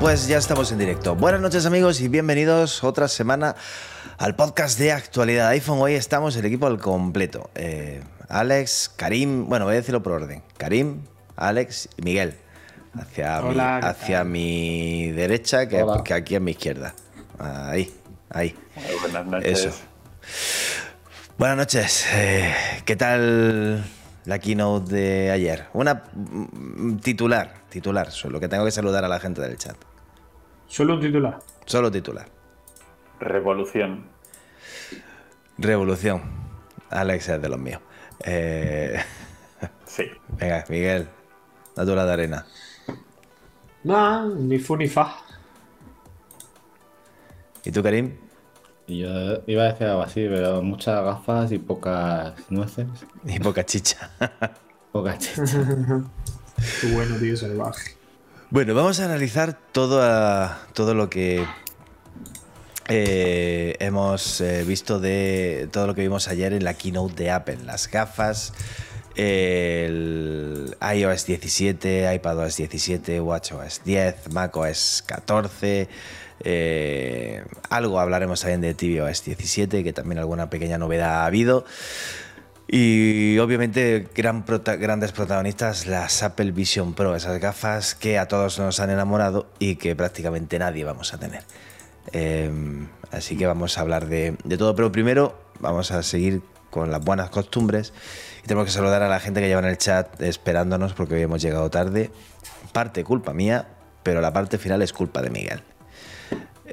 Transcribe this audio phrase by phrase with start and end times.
[0.00, 1.14] Pues ya estamos en directo.
[1.14, 3.54] Buenas noches amigos y bienvenidos otra semana
[4.16, 5.78] al podcast de actualidad iPhone.
[5.78, 7.50] Hoy estamos el equipo al completo.
[7.54, 10.42] Eh, Alex, Karim, bueno, voy a decirlo por orden.
[10.56, 11.02] Karim,
[11.34, 12.36] Alex y Miguel.
[12.94, 16.94] Hacia, mi, hacia mi derecha, que, que, aquí a mi izquierda.
[17.38, 17.92] Ahí,
[18.30, 18.56] ahí.
[19.00, 19.64] Buenas noches.
[19.66, 19.78] Eso.
[21.38, 22.06] Buenas noches.
[22.12, 22.54] Eh,
[22.84, 23.84] ¿Qué tal
[24.24, 25.66] la keynote de ayer?
[25.72, 29.76] Una mm, titular, titular, solo que tengo que saludar a la gente del chat.
[30.68, 31.38] Solo un titular.
[31.64, 32.28] Solo titular.
[33.18, 34.04] Revolución.
[35.58, 36.22] Revolución.
[36.90, 37.80] Alex es de los míos.
[38.24, 39.00] Eh...
[39.86, 40.04] Sí.
[40.38, 41.08] Venga, Miguel,
[41.76, 42.46] la de arena.
[43.84, 45.16] No, ni fu ni fa.
[47.64, 48.16] ¿Y tú, Karim?
[48.86, 52.86] Yo iba a decir algo así, pero muchas gafas y pocas nueces.
[53.24, 54.10] Y poca chicha.
[54.92, 55.44] poca chicha.
[56.80, 57.96] Qué bueno, tío, salvaje.
[58.50, 61.46] Bueno, vamos a analizar todo, todo lo que
[62.88, 67.58] eh, hemos eh, visto de todo lo que vimos ayer en la keynote de Apple,
[67.64, 68.52] las gafas,
[69.16, 75.88] iOS 17, iPadOS 17, WatchOS 10, macOS 14.
[76.42, 81.64] Eh, algo hablaremos también de tvOS 17, que también alguna pequeña novedad ha habido.
[82.66, 88.78] Y obviamente gran grandes protagonistas las Apple Vision Pro, esas gafas que a todos nos
[88.78, 91.42] han enamorado y que prácticamente nadie vamos a tener.
[92.12, 97.04] Em, así que vamos a hablar de, todo, pero primero vamos a seguir con las
[97.04, 97.92] buenas costumbres
[98.42, 101.22] y tenemos que saludar a la gente que lleva en el chat esperándonos porque hoy
[101.22, 102.10] hemos llegado tarde.
[102.72, 103.66] Parte culpa mía,
[104.02, 105.62] pero la parte final es culpa de Miguel.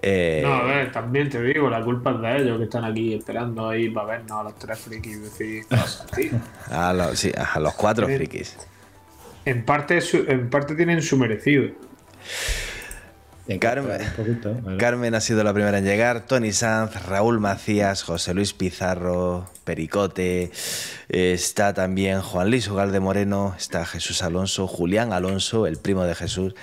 [0.01, 3.15] Eh, no, a ver, también te digo, la culpa es de ellos que están aquí
[3.15, 6.05] esperando ahí para vernos a los tres frikis decir cosas,
[6.71, 8.57] a, los, sí, a los cuatro frikis.
[9.45, 11.69] En parte, en parte tienen su merecido.
[13.59, 14.01] Carmen,
[14.77, 16.25] Carmen ha sido la primera en llegar.
[16.25, 20.51] Tony Sanz, Raúl Macías, José Luis Pizarro, Pericote.
[21.07, 23.55] Está también Juan Luis de Moreno.
[23.57, 26.55] Está Jesús Alonso, Julián Alonso, el primo de Jesús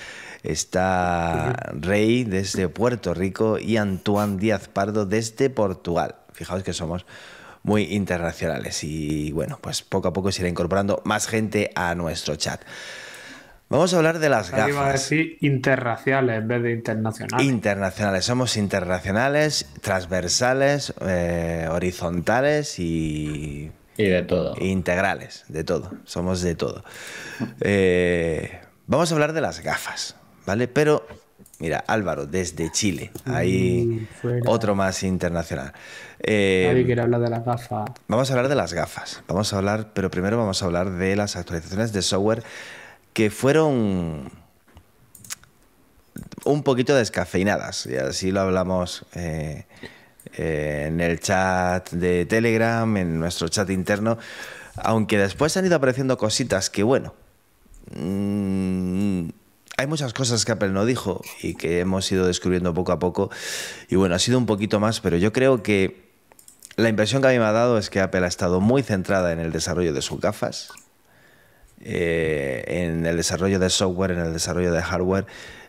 [0.45, 6.17] está Rey desde Puerto Rico y Antoine Díaz Pardo desde Portugal.
[6.33, 7.07] Fijaos que somos
[7.63, 12.37] muy internacionales y bueno, pues poco a poco se irá incorporando más gente a nuestro
[12.37, 12.61] chat.
[13.69, 14.69] Vamos a hablar de las gafas.
[14.69, 17.47] Iba a decir interraciales en vez de internacionales.
[17.47, 23.73] Internacionales, somos internacionales, transversales, eh, horizontales y...
[23.97, 24.55] Y de todo.
[24.61, 25.93] Integrales, de todo.
[26.05, 26.85] Somos de todo.
[27.61, 30.17] Eh, vamos a hablar de las gafas.
[30.47, 30.69] ¿vale?
[30.69, 31.07] Pero,
[31.59, 34.07] mira, Álvaro, desde Chile, ahí
[34.47, 35.73] otro más internacional.
[36.21, 37.91] Eh, Nadie quiere hablar de las gafas.
[38.09, 41.17] Vamos a hablar de las gafas, vamos a hablar, pero primero vamos a hablar de
[41.17, 42.43] las actualizaciones de software
[43.15, 44.31] que fueron
[46.45, 49.65] un poquito descafeinadas, y así lo hablamos eh,
[50.37, 54.19] eh, en el chat de Telegram, en nuestro chat interno,
[54.77, 57.15] aunque después han ido apareciendo cositas que, bueno,
[57.95, 59.29] mmm,
[59.77, 63.31] hay muchas cosas que Apple no dijo y que hemos ido descubriendo poco a poco.
[63.89, 66.13] Y bueno, ha sido un poquito más, pero yo creo que
[66.77, 69.33] la impresión que a mí me ha dado es que Apple ha estado muy centrada
[69.33, 70.71] en el desarrollo de sus gafas,
[71.85, 75.27] eh, en el desarrollo de software, en el desarrollo de hardware.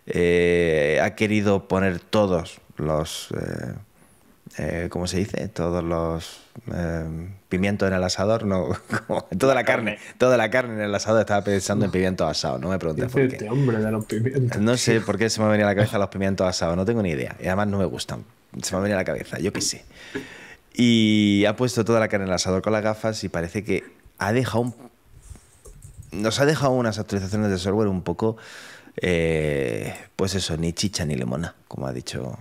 [0.07, 3.29] Eh, ha querido poner todos los...
[3.31, 3.73] Eh,
[4.57, 5.49] eh, ¿cómo se dice?
[5.49, 6.39] Todos los
[6.73, 8.69] eh, pimientos en el asador, no,
[9.37, 12.69] toda la, carne, toda la carne en el asador estaba pensando en pimientos asados, no
[12.69, 13.35] me preguntes por qué.
[13.35, 14.61] Este hombre de los pimientos.
[14.61, 17.01] No sé por qué se me venía a la cabeza los pimientos asados, no tengo
[17.01, 18.23] ni idea, y además no me gustan,
[18.61, 19.83] se me venía a la cabeza, yo qué sé.
[20.73, 23.83] Y ha puesto toda la carne en el asador con las gafas y parece que
[24.19, 24.75] ha dejado un,
[26.15, 28.38] nos ha dejado unas actualizaciones de software un poco,
[28.97, 32.38] eh, pues eso, ni chicha ni limona, como ha dicho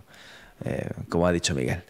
[0.64, 1.82] eh, como ha dicho Miguel.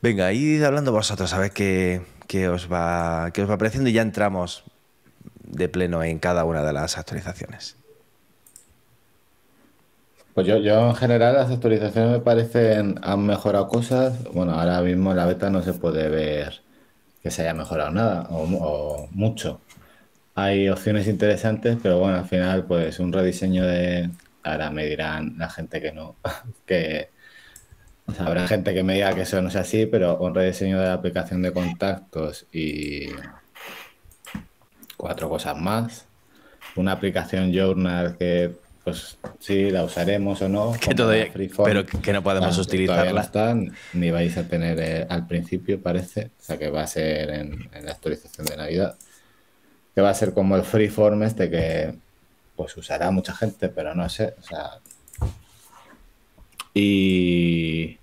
[0.00, 2.00] Venga, id hablando vosotros a ver qué,
[2.48, 4.64] os va, qué os va pareciendo y ya entramos
[5.42, 7.76] de pleno en cada una de las actualizaciones.
[10.34, 14.24] Pues yo, yo en general las actualizaciones me parecen han mejorado cosas.
[14.32, 16.62] Bueno, ahora mismo en la beta no se puede ver
[17.22, 19.60] que se haya mejorado nada o mucho.
[20.34, 24.10] Hay opciones interesantes, pero bueno, al final pues un rediseño de...
[24.44, 26.16] Ahora me dirán la gente que no,
[26.66, 27.10] que
[28.18, 30.94] habrá gente que me diga que eso no es así, pero un rediseño de la
[30.94, 33.08] aplicación de contactos y
[34.96, 36.06] cuatro cosas más.
[36.76, 38.52] Una aplicación Journal que,
[38.84, 40.72] pues sí, la usaremos o no.
[40.72, 40.94] Que
[41.64, 43.02] pero que no podemos utilizarla.
[43.02, 46.30] Todavía no están, ni vais a tener eh, al principio, parece.
[46.40, 48.96] O sea, que va a ser en, la actualización de Navidad.
[49.94, 51.94] Que va a ser como el Freeform este que
[52.56, 54.34] pues usará mucha gente, pero no sé.
[54.38, 54.78] O sea.
[56.74, 57.98] Y.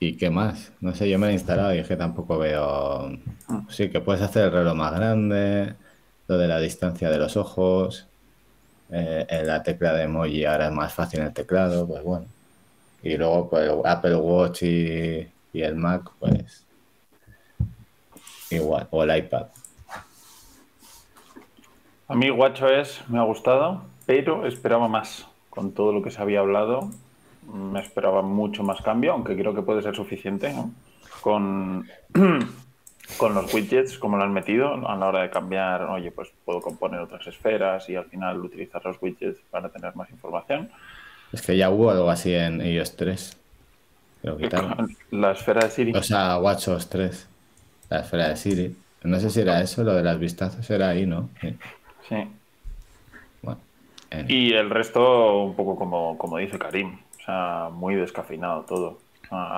[0.00, 0.72] ¿Y qué más?
[0.80, 3.16] No sé, yo me he instalado y es que tampoco veo.
[3.68, 5.74] Sí, que puedes hacer el reloj más grande,
[6.26, 8.06] lo de la distancia de los ojos,
[8.90, 12.26] eh, en la tecla de emoji ahora es más fácil en el teclado, pues bueno.
[13.02, 16.64] Y luego, pues Apple Watch y, y el Mac, pues
[18.50, 19.46] igual, o el iPad.
[22.12, 25.26] A mí WatchOS me ha gustado, pero esperaba más.
[25.48, 26.90] Con todo lo que se había hablado,
[27.50, 30.54] me esperaba mucho más cambio, aunque creo que puede ser suficiente.
[31.22, 31.88] Con,
[33.16, 36.60] con los widgets, como lo han metido, a la hora de cambiar, oye, pues puedo
[36.60, 40.70] componer otras esferas y al final utilizar los widgets para tener más información.
[41.32, 43.38] Es que ya hubo algo así en iOS 3.
[45.12, 45.92] La esfera de Siri.
[45.96, 47.28] O sea, WatchOS 3.
[47.88, 48.76] La esfera de Siri.
[49.04, 51.30] No sé si era eso, lo de las vistazos era ahí, ¿no?
[51.40, 51.56] Sí.
[52.12, 52.28] Sí.
[54.28, 58.98] Y el resto, un poco como, como dice Karim, o sea, muy descafeinado todo.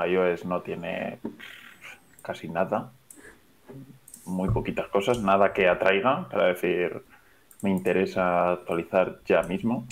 [0.06, 1.18] iOS no tiene
[2.22, 2.92] casi nada,
[4.26, 7.02] muy poquitas cosas, nada que atraiga para decir
[7.62, 9.86] me interesa actualizar ya mismo.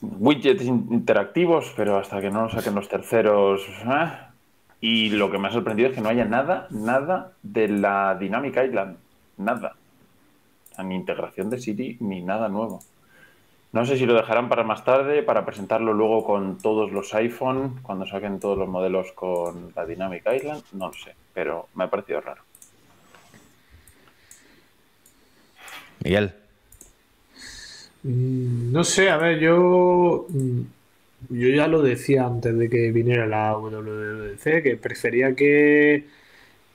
[0.00, 3.60] Widgets interactivos, pero hasta que no lo saquen los terceros.
[3.84, 4.12] ¿eh?
[4.80, 8.56] Y lo que me ha sorprendido es que no haya nada, nada de la Dynamic
[8.56, 8.96] Island.
[9.36, 9.74] Nada
[10.82, 12.82] ni integración de Siri, ni nada nuevo.
[13.72, 17.80] No sé si lo dejarán para más tarde, para presentarlo luego con todos los iPhone,
[17.82, 21.90] cuando saquen todos los modelos con la Dynamic Island, no lo sé, pero me ha
[21.90, 22.42] parecido raro.
[26.02, 26.32] Miguel.
[28.02, 30.60] Mm, no sé, a ver, yo mm,
[31.30, 36.06] yo ya lo decía antes de que viniera la WWDC, que prefería que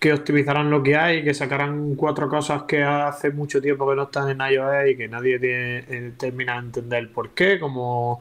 [0.01, 4.03] que optimizaran lo que hay, que sacaran cuatro cosas que hace mucho tiempo que no
[4.05, 8.19] están en iOS y que nadie tiene, eh, termina de entender el por qué, como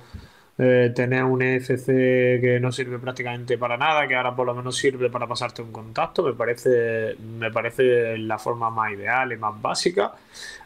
[0.58, 4.76] eh, tener un EFC que no sirve prácticamente para nada, que ahora por lo menos
[4.76, 9.58] sirve para pasarte un contacto, me parece, me parece la forma más ideal y más
[9.62, 10.12] básica.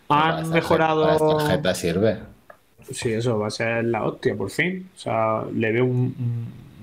[0.09, 1.07] Han mejorado.
[1.07, 2.19] La tarjeta sirve.
[2.91, 4.91] Sí, eso va a ser la hostia, por fin.
[4.97, 5.87] O sea, le veo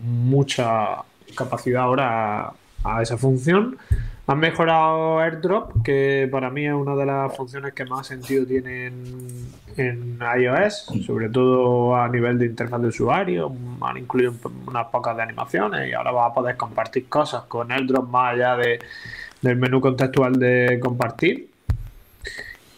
[0.03, 1.03] mucha
[1.35, 2.53] capacidad ahora
[2.85, 3.77] a esa función.
[4.27, 8.87] Han mejorado AirDrop, que para mí es una de las funciones que más sentido tiene
[9.77, 13.51] en, iOS, sobre todo a nivel de interfaz de usuario.
[13.81, 14.33] Han incluido
[14.67, 18.55] unas pocas de animaciones y ahora vas a poder compartir cosas con AirDrop más allá
[18.57, 18.79] de,
[19.41, 21.49] del menú contextual de compartir.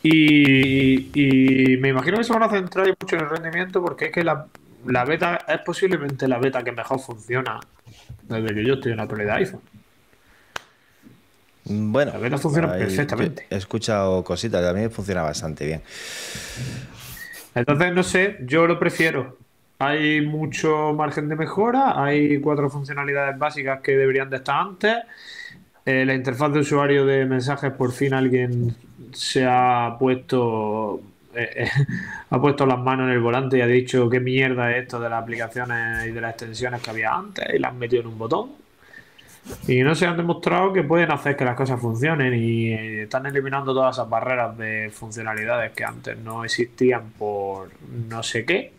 [0.02, 4.24] Y, me imagino que se van a centrar mucho en el rendimiento porque es que
[4.24, 4.48] la,
[4.86, 7.60] la beta es posiblemente la beta que mejor funciona
[8.24, 9.73] desde que yo estoy en la actualidad iPhone.
[11.66, 13.48] Bueno, a ver, no funciona perfectamente.
[13.50, 15.82] He escuchado cositas, a mí funciona bastante bien.
[17.56, 19.38] Entonces, no sé, yo lo prefiero.
[19.80, 24.98] Hay mucho margen de mejora, hay cuatro funcionalidades básicas que deberían de estar antes.
[25.86, 28.76] Eh, la interfaz de usuario de mensajes, por fin alguien
[29.12, 31.02] se ha puesto
[31.36, 31.70] eh, eh,
[32.30, 35.10] ha puesto las manos en el volante y ha dicho qué mierda es esto de
[35.10, 38.18] las aplicaciones y de las extensiones que había antes y las han metido en un
[38.18, 38.63] botón.
[39.68, 43.26] Y no se han demostrado que pueden hacer que las cosas funcionen y eh, están
[43.26, 47.70] eliminando todas esas barreras de funcionalidades que antes no existían por
[48.10, 48.72] no sé qué.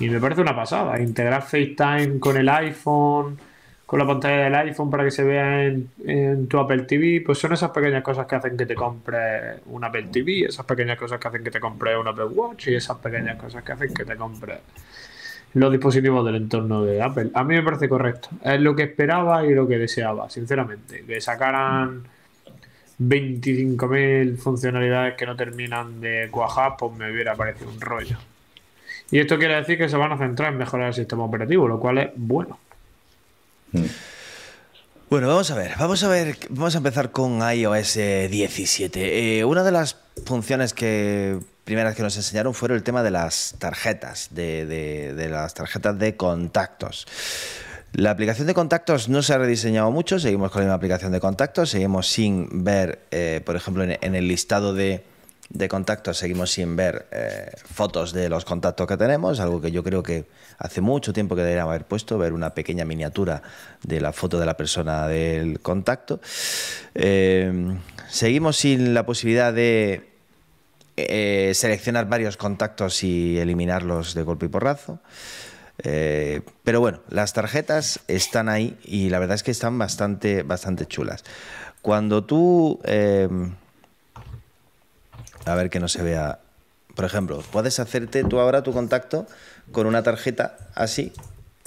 [0.00, 1.00] Y me parece una pasada.
[1.00, 3.38] Integrar FaceTime con el iPhone,
[3.86, 7.52] con la pantalla del iPhone para que se vea en, tu Apple TV, pues son
[7.52, 11.28] esas pequeñas cosas que hacen que te compres un Apple TV, esas pequeñas cosas que
[11.28, 14.16] hacen que te compres un Apple Watch y esas pequeñas cosas que hacen que te
[14.16, 14.58] compres
[15.54, 17.30] los dispositivos del entorno de Apple.
[17.34, 18.28] A mí me parece correcto.
[18.42, 21.04] Es lo que esperaba y lo que deseaba, sinceramente.
[21.06, 22.02] Que sacaran
[23.00, 28.16] 25.000 funcionalidades que no terminan de cuajar, pues me hubiera parecido un rollo.
[29.10, 31.78] Y esto quiere decir que se van a centrar en mejorar el sistema operativo, lo
[31.78, 32.58] cual es bueno.
[33.72, 33.84] Hmm.
[35.10, 39.38] Bueno, vamos a ver, vamos a ver, vamos a empezar con iOS 17.
[39.38, 43.56] Eh, una de las funciones que primeras que nos enseñaron fueron el tema de las
[43.58, 47.06] tarjetas, de, las tarjetas de contactos.
[47.92, 51.20] La aplicación de contactos no se ha rediseñado mucho, seguimos con la misma aplicación de
[51.20, 55.04] contactos, seguimos sin ver, eh, por ejemplo, en, el listado de
[55.70, 60.02] contactos seguimos sin ver eh, fotos de los contactos que tenemos, algo que yo creo
[60.02, 60.26] que
[60.58, 63.42] hace mucho tiempo que deberíamos haber puesto, ver una pequeña miniatura
[63.82, 66.20] de la foto de la persona del contacto.
[66.96, 67.78] Eh,
[68.08, 70.13] seguimos sin la posibilidad de
[70.96, 75.00] eh, seleccionar varios contactos y eliminarlos de golpe y porrazo.
[75.82, 81.24] pero bueno, las tarjetas están ahí y la verdad es que están bastante, bastante chulas.
[81.82, 82.80] Cuando tú
[85.44, 86.40] a ver que no se vea.
[86.94, 89.26] Por ejemplo, puedes hacerte tú ahora tu contacto
[89.72, 91.12] con una tarjeta así,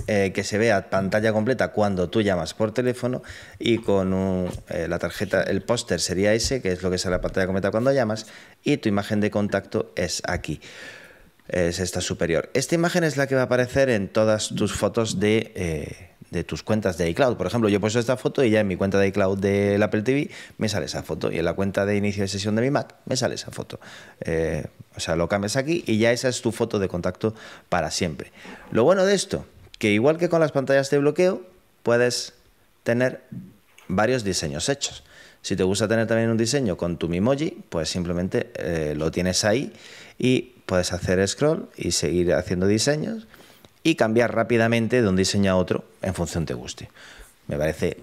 [0.06, 3.24] eh, que se vea pantalla completa cuando tú llamas por teléfono
[3.60, 7.22] y con eh, la tarjeta, el póster sería ese, que es lo que sale la
[7.22, 8.26] pantalla completa cuando llamas,
[8.64, 10.62] y tu imagen de contacto es aquí,
[11.50, 12.50] es esta superior.
[12.54, 16.46] Esta imagen es la que va a aparecer en todas tus fotos de, eh, de
[16.46, 17.36] tus cuentas de iCloud.
[17.36, 19.84] Por ejemplo, yo he puesto esta foto y ya en mi cuenta de iCloud del
[19.84, 22.62] Apple TV me sale esa foto y en la cuenta de inicio de sesión de
[22.62, 23.78] mi Mac me sale esa foto.
[24.96, 27.36] O sea, lo cambias aquí y ya esa es tu foto de contacto
[27.68, 28.32] para siempre.
[28.72, 29.46] Lo bueno de esto,
[29.78, 31.42] que igual que con las pantallas de bloqueo,
[31.84, 32.34] puedes
[32.84, 33.24] tener
[33.88, 35.04] varios diseños hechos.
[35.42, 39.46] Si te gusta tener también un diseño con tu Mimoji, pues simplemente eh, lo tienes
[39.46, 39.72] ahí
[40.18, 43.28] y puedes hacer scroll y seguir haciendo diseños
[43.84, 46.90] y cambiar rápidamente de un diseño a otro en función te guste.
[47.48, 47.98] Me parece,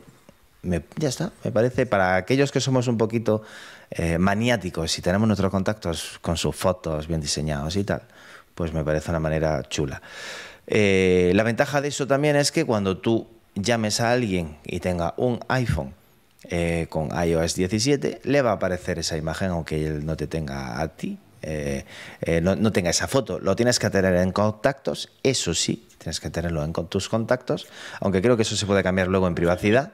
[0.96, 3.42] ya está, me parece para aquellos que somos un poquito
[3.90, 8.02] eh, maniáticos y tenemos nuestros contactos con sus fotos bien diseñados y tal,
[8.54, 10.00] pues me parece una manera chula.
[10.66, 15.14] Eh, la ventaja de eso también es que cuando tú llames a alguien y tenga
[15.16, 15.94] un iPhone
[16.44, 20.80] eh, con iOS 17, le va a aparecer esa imagen aunque él no te tenga
[20.80, 21.84] a ti eh,
[22.22, 23.38] eh, no, tenga esa foto.
[23.38, 27.66] Lo tienes que tener en contactos, eso sí, tienes que tenerlo en tus contactos,
[28.00, 29.92] aunque creo que eso se puede cambiar luego en privacidad.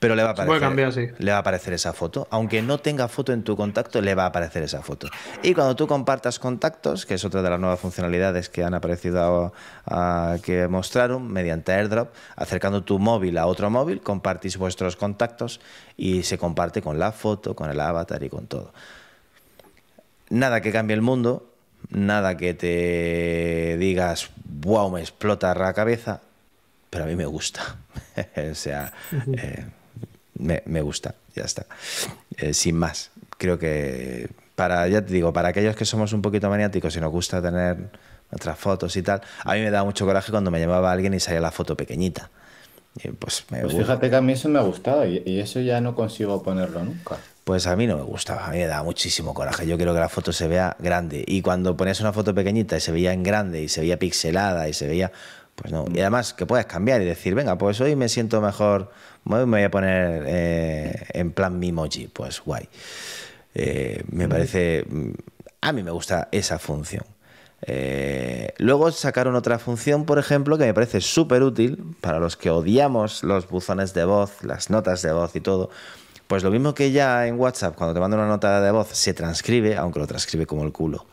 [0.00, 2.26] Pero le va, a aparecer, le va a aparecer esa foto.
[2.30, 5.08] Aunque no tenga foto en tu contacto, le va a aparecer esa foto.
[5.42, 9.52] Y cuando tú compartas contactos, que es otra de las nuevas funcionalidades que han aparecido,
[10.42, 15.60] que mostraron mediante AirDrop, acercando tu móvil a otro móvil, compartís vuestros contactos
[15.98, 18.72] y se comparte con la foto, con el avatar y con todo
[20.30, 21.52] nada que cambie el mundo,
[21.90, 26.22] nada que te digas, wow, me explota la cabeza,
[26.88, 27.76] pero a mí me gusta.
[28.50, 28.92] o sea,
[29.36, 29.66] eh,
[30.40, 31.66] me, gusta, ya está.
[32.36, 36.48] Eh, sin más, creo que para, ya te digo, para aquellos que somos un poquito
[36.48, 37.90] maniáticos y nos gusta tener
[38.30, 41.20] nuestras fotos y tal, a mí me da mucho coraje cuando me llamaba alguien y
[41.20, 42.30] salía la foto pequeñita.
[43.18, 46.42] pues, pues fíjate que a mí eso me ha gustado y eso ya no consigo
[46.42, 47.18] ponerlo nunca.
[47.50, 49.66] Pues a mí no me gustaba, a mí me da muchísimo coraje.
[49.66, 51.24] Yo quiero que la foto se vea grande.
[51.26, 54.68] Y cuando ponías una foto pequeñita y se veía en grande y se veía pixelada
[54.68, 55.10] y se veía.
[55.60, 55.84] Pues no.
[55.92, 58.90] Y además que puedes cambiar y decir, venga, pues hoy me siento mejor,
[59.24, 62.08] me voy a poner eh, en plan Mimoji.
[62.08, 62.68] Pues guay.
[63.54, 64.84] Eh, me parece.
[64.88, 65.10] Mm,
[65.60, 67.04] a mí me gusta esa función.
[67.62, 72.48] Eh, luego sacaron otra función, por ejemplo, que me parece súper útil para los que
[72.48, 75.68] odiamos los buzones de voz, las notas de voz y todo
[76.30, 79.12] pues lo mismo que ya en WhatsApp, cuando te mando una nota de voz, se
[79.14, 81.04] transcribe, aunque lo transcribe como el culo.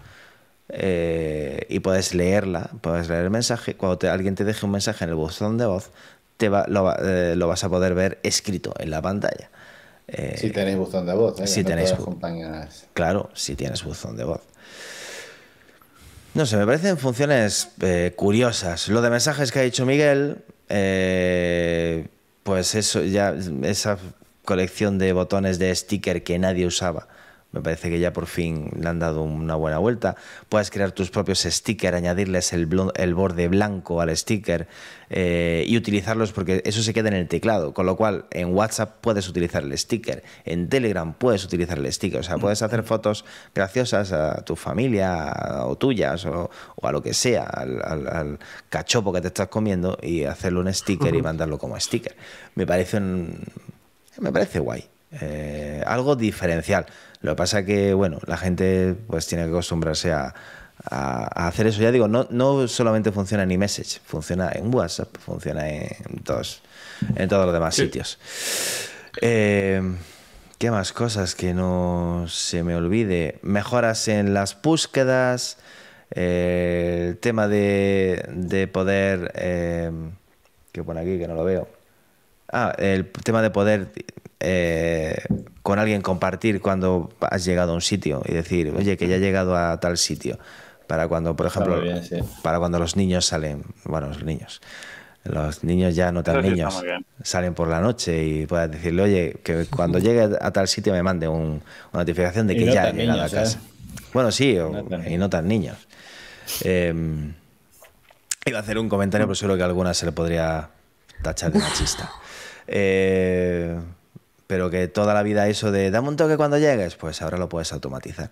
[0.70, 3.76] Eh, y puedes leerla, puedes leer el mensaje.
[3.76, 5.92] Cuando alguien te deje un mensaje en el buzón de voz,
[6.38, 9.50] te eh, lo, vas a poder ver escrito en la pantalla.
[10.08, 11.94] Eh, si tenéis buzón de voz, Si tenéis,
[12.94, 14.42] Claro, si tienes buzón de voz.
[16.34, 17.70] No sé, me parecen funciones
[18.16, 18.90] curiosas.
[18.90, 20.44] Lo de mensajes que ha dicho Miguel,
[22.44, 23.98] pues eso ya, esa
[24.46, 27.08] colección de botones de sticker que nadie usaba.
[27.52, 30.16] Me parece que ya por fin le han dado una buena vuelta.
[30.50, 34.68] Puedes crear tus propios stickers, añadirles el, el borde blanco al sticker
[35.10, 37.74] eh, y utilizarlos porque eso se queda en el teclado.
[37.74, 42.20] Con lo cual, en WhatsApp puedes utilizar el sticker, en Telegram puedes utilizar el sticker.
[42.20, 43.24] O sea, puedes hacer fotos
[43.56, 46.50] graciosas a tu familia o tuyas o,
[46.82, 48.40] a lo que sea, al,
[48.70, 52.16] cachopo que te estás comiendo y hacerlo un sticker y mandarlo como sticker.
[52.56, 53.46] Me parece un
[54.20, 54.84] me parece guay.
[55.12, 56.86] Eh, algo diferencial.
[57.22, 60.34] Lo que pasa que, bueno, la gente pues tiene que acostumbrarse a,
[60.90, 61.82] hacer eso.
[61.82, 66.62] Ya digo, no, no solamente funciona en iMessage, funciona en WhatsApp, funciona en todos,
[67.16, 68.20] en todos los demás sitios.
[69.22, 69.82] Eh,
[70.60, 73.40] ¿Qué más cosas que no se me olvide?
[73.42, 75.58] Mejoras en las búsquedas,
[76.12, 79.32] eh, el tema de, de poder...
[80.72, 81.68] ¿Qué pone aquí que no lo veo?
[82.52, 83.92] Ah, el tema de poder
[84.40, 85.18] eh,
[85.64, 89.20] con alguien compartir cuando has llegado a un sitio y decir, oye, que ya he
[89.20, 90.38] llegado a tal sitio.
[90.88, 91.76] Para cuando, por ejemplo,
[92.44, 94.62] para cuando los niños salen, bueno, los niños,
[95.26, 96.74] los niños ya no tan niños,
[97.24, 101.04] salen por la noche y puedes decirle, oye, que cuando llegue a tal sitio me
[101.04, 101.60] mande una
[101.92, 103.60] notificación de que ya he llegado a casa.
[104.14, 105.76] Bueno, sí, o- No tan y no tan niños.
[106.64, 106.94] Eh,
[108.46, 110.70] iba a hacer un comentario, pero seguro que a alguna se le podría
[111.22, 112.10] tachar de machista.
[112.66, 113.78] Eh,
[114.48, 117.50] pero que toda la vida eso de dame un toque cuando llegues, pues ahora lo
[117.50, 118.32] puedes automatizar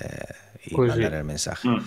[0.00, 0.24] eh,
[0.66, 1.16] y Pues mandar sí.
[1.18, 1.68] el mensaje.
[1.68, 1.84] Mm.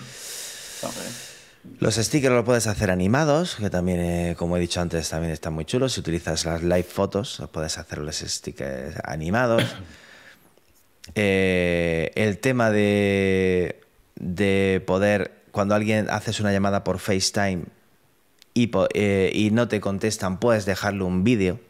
[1.80, 5.54] Los stickers los puedes hacer animados, que también, eh, como he dicho antes, también están
[5.54, 5.94] muy chulos.
[5.94, 9.62] Si utilizas las live fotos, puedes hacer los stickers animados.
[11.16, 13.78] Eh, el tema de,
[14.16, 17.64] de poder, cuando alguien haces una llamada por FaceTime
[18.54, 21.60] y, po- eh, y no te contestan, puedes dejarle un vídeo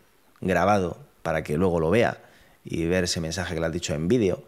[0.40, 2.18] grabado para que luego lo vea
[2.64, 4.44] y ver ese mensaje que le has dicho en vídeo.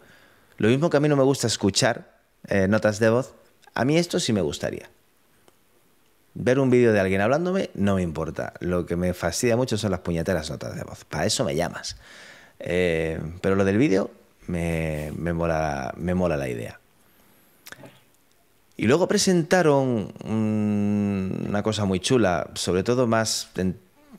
[0.57, 3.33] Lo mismo que a mí no me gusta escuchar eh, notas de voz,
[3.73, 4.87] a mí esto sí me gustaría.
[6.35, 8.53] Ver un vídeo de alguien hablándome no me importa.
[8.59, 11.03] Lo que me fastidia mucho son las puñeteras notas de voz.
[11.03, 11.97] Para eso me llamas.
[12.59, 14.11] Eh, pero lo del vídeo
[14.45, 16.79] me, me mola, me mola la idea.
[18.75, 23.49] Y luego presentaron una cosa muy chula, sobre todo más,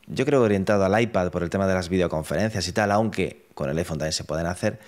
[0.09, 3.69] yo creo orientado al iPad por el tema de las videoconferencias y tal, aunque con
[3.69, 4.79] el iPhone también se pueden hacer.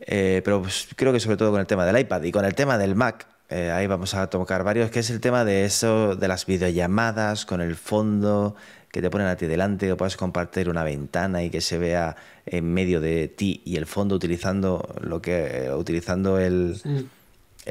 [0.00, 2.54] Eh, pero pues, creo que sobre todo con el tema del iPad y con el
[2.54, 6.16] tema del Mac, eh, ahí vamos a tocar varios, que es el tema de eso,
[6.16, 8.56] de las videollamadas con el fondo
[8.90, 12.16] que te ponen a ti delante, o puedes compartir una ventana y que se vea
[12.46, 16.80] en medio de ti y el fondo utilizando lo que utilizando el,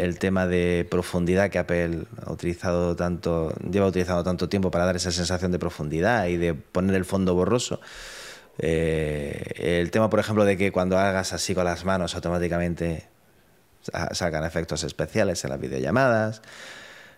[0.04, 4.96] el tema de profundidad que Apple ha utilizado tanto, lleva utilizando tanto tiempo para dar
[4.96, 7.80] esa sensación de profundidad y de poner el fondo borroso.
[8.58, 13.08] Eh, el tema, por ejemplo, de que cuando hagas así con las manos automáticamente
[13.82, 16.42] sa- sacan efectos especiales en las videollamadas.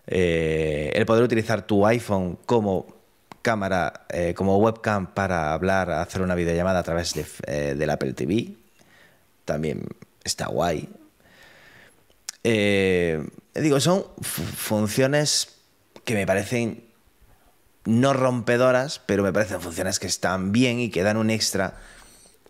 [0.08, 2.96] Eh, el poder utilizar tu iPhone como
[3.42, 8.56] cámara, eh, como webcam para hablar, hacer una videollamada a través de, del Apple TV.
[9.46, 9.86] También
[10.24, 10.88] está guay.
[12.44, 13.24] Eh,
[13.56, 15.56] digo, son fu- funciones
[16.06, 16.84] que me parecen
[17.86, 21.78] no rompedoras, pero me parecen funciones que están bien y que dan un extra,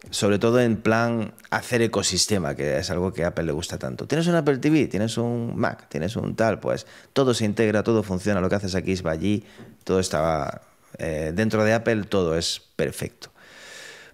[0.10, 4.07] sobre todo en plan hacer ecosistema, que es algo que a Apple le gusta tanto.
[4.07, 8.03] Tienes un Apple TV, tienes un Mac, tienes un tal, pues todo se integra, todo
[8.03, 9.45] funciona, lo que haces aquí va allí,
[9.84, 10.62] todo está
[10.97, 13.30] eh, dentro de Apple, todo es perfecto.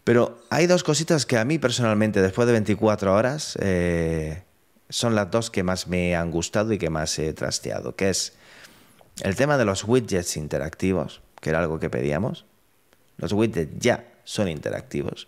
[0.04, 4.44] Pero hay dos cositas que a mí personalmente, después de 24 horas, eh,
[4.90, 8.34] son las dos que más me han gustado y que más he trasteado, que es
[9.22, 12.46] el tema de los widgets interactivos, que era algo que pedíamos.
[13.18, 15.28] Los widgets ya son interactivos.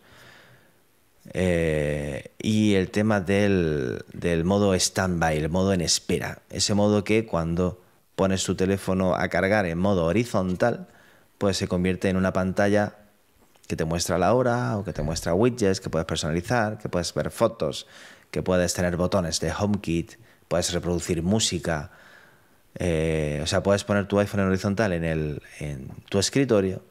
[1.34, 6.42] Eh, y el tema del, del modo standby, el modo en espera.
[6.50, 7.82] Ese modo que cuando
[8.16, 10.88] pones tu teléfono a cargar en modo horizontal,
[11.38, 12.96] pues se convierte en una pantalla
[13.68, 17.14] que te muestra la hora o que te muestra widgets que puedes personalizar, que puedes
[17.14, 17.86] ver fotos,
[18.32, 20.14] que puedes tener botones de HomeKit,
[20.48, 21.92] puedes reproducir música.
[22.76, 26.82] Eh, o sea, puedes poner tu iPhone en horizontal en, el, en tu escritorio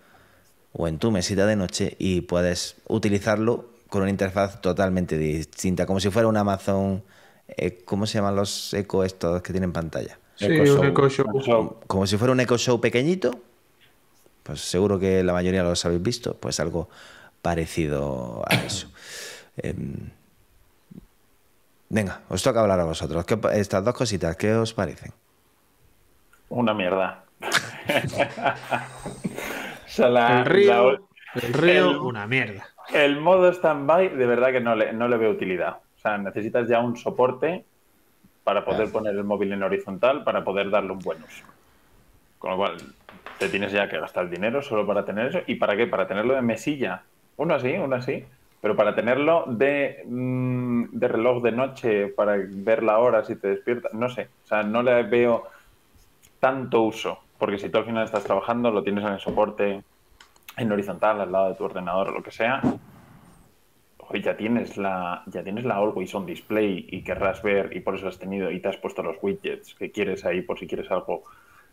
[0.72, 6.00] o en tu mesita de noche y puedes utilizarlo con una interfaz totalmente distinta, como
[6.00, 7.02] si fuera un Amazon,
[7.48, 10.18] eh, ¿cómo se llaman los Echo estos que tienen pantalla?
[10.34, 10.86] Sí, Echo un.
[10.86, 11.76] Echo Show.
[11.86, 13.40] Como si fuera un Echo Show pequeñito,
[14.42, 16.88] pues seguro que la mayoría los habéis visto, pues algo
[17.42, 18.88] parecido a eso.
[19.60, 20.10] Em,
[21.88, 23.24] venga, os toca hablar a vosotros.
[23.24, 25.12] ¿Qué pa- estas dos cositas, ¿qué os parecen?
[26.50, 27.24] una mierda.
[29.86, 30.98] O sea, la- El río, la-
[31.42, 32.66] el río, el- una mierda.
[32.92, 35.78] el modo standby, de verdad que no le, no le veo utilidad.
[35.96, 37.64] O sea, necesitas ya un soporte
[38.44, 41.44] para poder poner el móvil en horizontal, para poder darle un buen uso.
[42.38, 42.76] Con lo cual,
[43.38, 45.40] te tienes ya que gastar dinero solo para tener eso.
[45.46, 45.86] ¿Y para qué?
[45.86, 47.02] Para tenerlo de mesilla.
[47.36, 48.24] Uno así, uno así.
[48.60, 53.48] Pero para tenerlo de, mm, de reloj de noche, para ver la hora si te
[53.48, 54.28] despiertas, no sé.
[54.44, 55.44] O sea, no le veo
[56.40, 57.18] tanto uso.
[57.38, 59.82] Porque si tú al final estás trabajando, lo tienes en el soporte
[60.56, 62.60] en horizontal, al lado de tu ordenador o lo que sea,
[63.98, 67.94] hoy ya tienes la ya tienes la Always on Display y querrás ver y por
[67.94, 70.90] eso has tenido y te has puesto los widgets que quieres ahí por si quieres
[70.90, 71.24] algo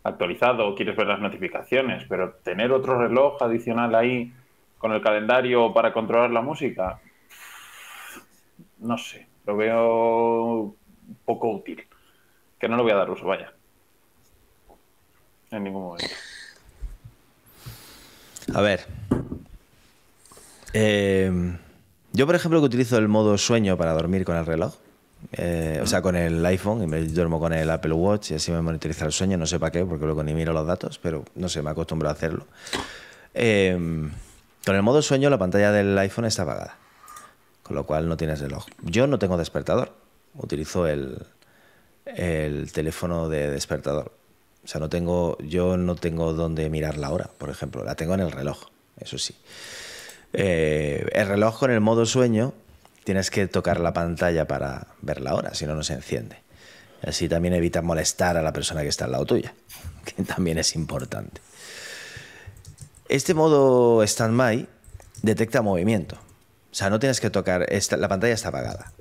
[0.02, 4.32] actualizado o quieres ver las notificaciones, pero tener otro reloj adicional ahí
[4.78, 7.00] con el calendario para controlar la música,
[8.78, 10.74] no sé, lo veo
[11.24, 11.86] poco útil,
[12.58, 13.52] que no lo voy a dar uso, vaya.
[15.50, 16.06] En ningún momento.
[18.54, 18.84] A ver.
[20.72, 21.30] Eh,
[22.12, 24.74] yo, por ejemplo, que utilizo el modo sueño para dormir con el reloj.
[25.32, 28.52] eh, o sea, con el iPhone y me duermo con el Apple Watch y así
[28.52, 29.36] me monitoriza el sueño.
[29.36, 32.08] No sé para qué, porque luego ni miro los datos, pero no sé, me acostumbro
[32.08, 32.46] a hacerlo.
[33.34, 33.78] Eh,
[34.66, 36.76] con el modo sueño, la pantalla del iPhone está apagada,
[37.62, 38.66] con lo cual no tienes reloj.
[38.82, 39.92] Yo no tengo despertador,
[40.34, 41.24] utilizo el,
[42.04, 44.10] el teléfono de despertador.
[44.64, 47.84] O sea, no tengo, yo no tengo dónde mirar la hora, por ejemplo.
[47.84, 48.58] La tengo en el reloj,
[48.98, 49.36] eso sí.
[50.32, 52.52] Eh, el reloj con el modo sueño
[53.04, 56.38] tienes que tocar la pantalla para ver la hora, si no, no se enciende.
[57.02, 59.54] Así también evitas molestar a la persona que está al lado tuya,
[60.04, 61.40] que también es importante.
[63.08, 64.68] Este modo stand-by
[65.22, 66.16] detecta movimiento.
[66.16, 68.92] O sea, no tienes que tocar, la pantalla está apagada.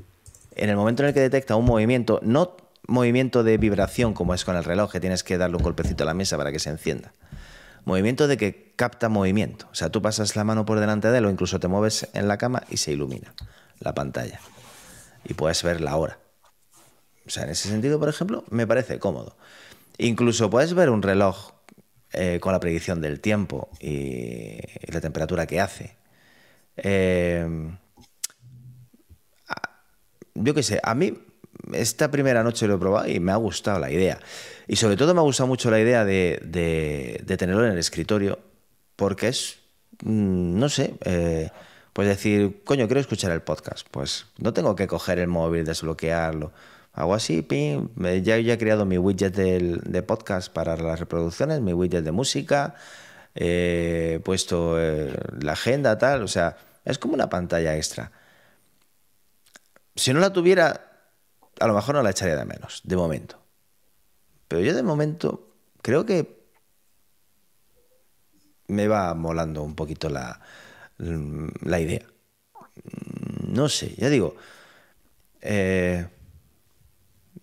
[0.56, 2.56] En el momento en el que detecta un movimiento, no
[2.88, 6.06] movimiento de vibración como es con el reloj, que tienes que darle un golpecito a
[6.06, 7.14] la mesa para que se encienda.
[7.84, 9.68] Movimiento de que capta movimiento.
[9.72, 12.28] O sea, tú pasas la mano por delante de él o incluso te mueves en
[12.28, 13.34] la cama y se ilumina
[13.80, 14.40] la pantalla.
[15.24, 16.20] Y puedes ver la hora.
[17.26, 19.36] O sea, en ese sentido, por ejemplo, me parece cómodo.
[19.98, 21.55] Incluso puedes ver un reloj
[22.18, 25.96] eh, con la predicción del tiempo y, la temperatura que hace.
[26.78, 27.46] Eh,
[30.36, 31.14] yo qué sé, a mí
[31.74, 34.20] esta primera noche lo he probado y me ha gustado la idea.
[34.68, 38.40] Y sobre todo me ha gustado mucho la idea de, tenerlo en el escritorio,
[38.96, 39.60] porque es,
[40.04, 41.50] mm, no sé, eh,
[41.94, 43.88] pues decir, coño, quiero escuchar el podcast.
[43.90, 46.52] Pues no tengo que coger el móvil, desbloquearlo.
[46.96, 47.90] Hago así, pim,
[48.24, 52.76] ya, he creado mi widget de podcast para las reproducciones, mi widget de música,
[53.36, 56.56] he puesto eh, la agenda, tal, o sea,
[56.86, 58.14] es como una pantalla extra.
[59.94, 61.10] Si no la tuviera,
[61.60, 63.44] a lo mejor no la echaría de menos, de momento.
[64.48, 66.46] Pero yo de momento creo que
[68.68, 70.40] me va molando un poquito la,
[70.98, 72.06] la idea.
[73.48, 74.36] No sé, ya digo,
[75.42, 76.08] eh,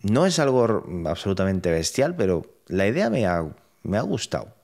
[0.03, 3.45] no es algo absolutamente bestial, pero la idea me ha,
[3.83, 4.55] me ha gustado.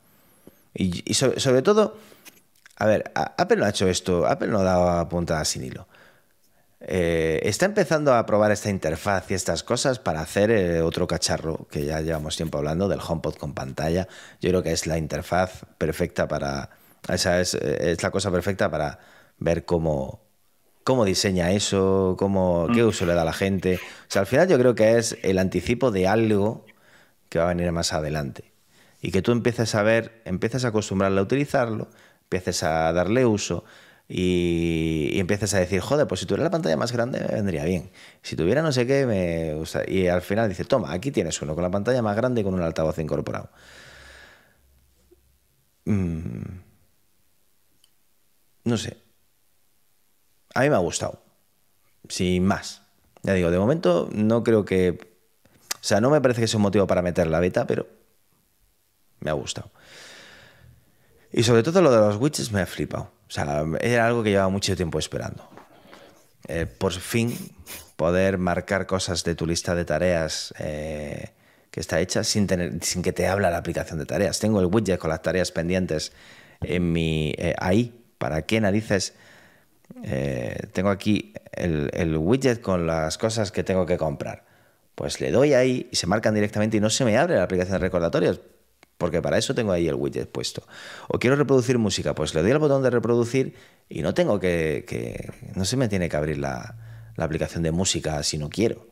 [0.75, 1.97] Y, sobre, todo,
[2.77, 5.89] a ver, Apple no ha hecho esto, Apple no ha dado puntadas sin hilo.
[6.81, 11.67] Eh, está empezando a probar esta interfaz y estas cosas para hacer eh, otro cacharro
[11.69, 14.07] que ya llevamos tiempo hablando del HomePod con pantalla.
[14.41, 16.71] Yo creo que es la interfaz perfecta para.
[17.09, 19.01] Esa es, eh, es la cosa perfecta para
[19.39, 20.28] ver cómo,
[20.89, 22.87] cómo diseña eso, cómo, qué mm.
[22.87, 23.75] uso le da a la gente.
[23.75, 26.65] O sea, al final yo creo que es el anticipo de algo
[27.29, 28.55] que va a venir más adelante.
[29.03, 31.91] Y que tú empieces a ver, empieces a acostumbrarle a utilizarlo,
[32.23, 33.65] empieces a darle uso
[34.09, 37.91] y, empieces a decir, joder, pues si tuviera la pantalla más grande me vendría bien.
[38.23, 39.83] Si tuviera no sé qué, me gusta.
[39.87, 42.55] Y al final dice, toma, aquí tienes uno con la pantalla más grande y con
[42.55, 43.51] un altavoz incorporado.
[45.85, 46.63] Mm.
[48.65, 49.08] No sé.
[50.55, 51.23] A mí me ha gustado.
[52.09, 52.83] Sin más.
[53.23, 54.99] Ya digo, de momento no creo que.
[55.75, 57.87] O sea, no me parece que sea un motivo para meter la beta, pero
[59.21, 59.71] me ha gustado.
[61.33, 63.11] Y sobre todo lo de los widgets me ha flipado.
[63.29, 65.49] O sea, era algo que llevaba mucho tiempo esperando.
[66.47, 67.37] Eh, por fin
[67.97, 71.33] poder marcar cosas de tu lista de tareas eh,
[71.71, 74.39] que está hecha sin, tener, sin que te habla la aplicación de tareas.
[74.39, 76.13] Tengo el widget con las tareas pendientes
[76.63, 77.95] en mi, eh, ahí.
[78.17, 79.15] ¿Para qué narices?
[80.73, 84.45] Tengo aquí el, widget con las cosas que tengo que comprar.
[84.95, 87.75] Pues le doy ahí y se marcan directamente y no se me abre la aplicación
[87.75, 88.41] de recordatorios
[88.99, 90.65] porque para eso tengo ahí el widget puesto.
[91.07, 93.55] O quiero reproducir música, pues le doy al botón de reproducir
[93.89, 96.77] y no tengo que, no se me tiene que abrir la,
[97.17, 98.87] aplicación de música si no quiero.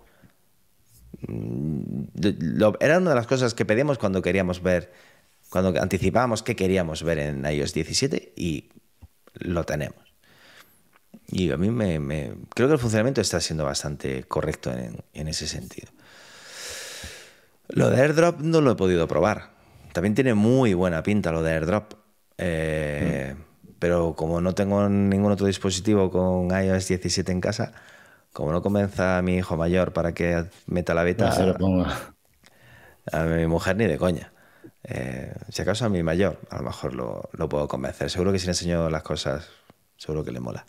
[1.29, 2.05] Mm,
[2.81, 4.93] era una de las cosas que pedíamos cuando queríamos ver,
[5.51, 8.71] cuando anticipábamos qué queríamos ver en iOS 17 y
[9.35, 10.06] lo tenemos.
[11.29, 15.47] Y a mí me, creo que el funcionamiento está siendo bastante correcto en, en ese
[15.47, 15.89] sentido.
[17.69, 19.51] Lo de AirDrop no lo he podido probar.
[19.93, 21.95] También tiene muy buena pinta lo de AirDrop.
[22.39, 23.35] Eh,
[23.79, 27.73] pero como no tengo ningún otro dispositivo con iOS 17 en casa,
[28.33, 31.57] como no convenza a mi hijo mayor para que meta la beta,
[33.13, 34.33] a mi mujer ni de coña.
[34.85, 38.11] Eh, si acaso a mi mayor, a lo mejor lo, lo, puedo convencer.
[38.11, 39.49] Seguro que si le enseño las cosas,
[39.97, 40.67] seguro que le mola.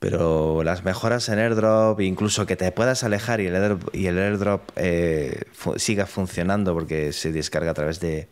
[0.00, 5.42] Pero las mejoras en airdrop, incluso que te puedas alejar y el, airdrop eh,
[5.76, 8.26] siga funcionando porque se descarga a través de,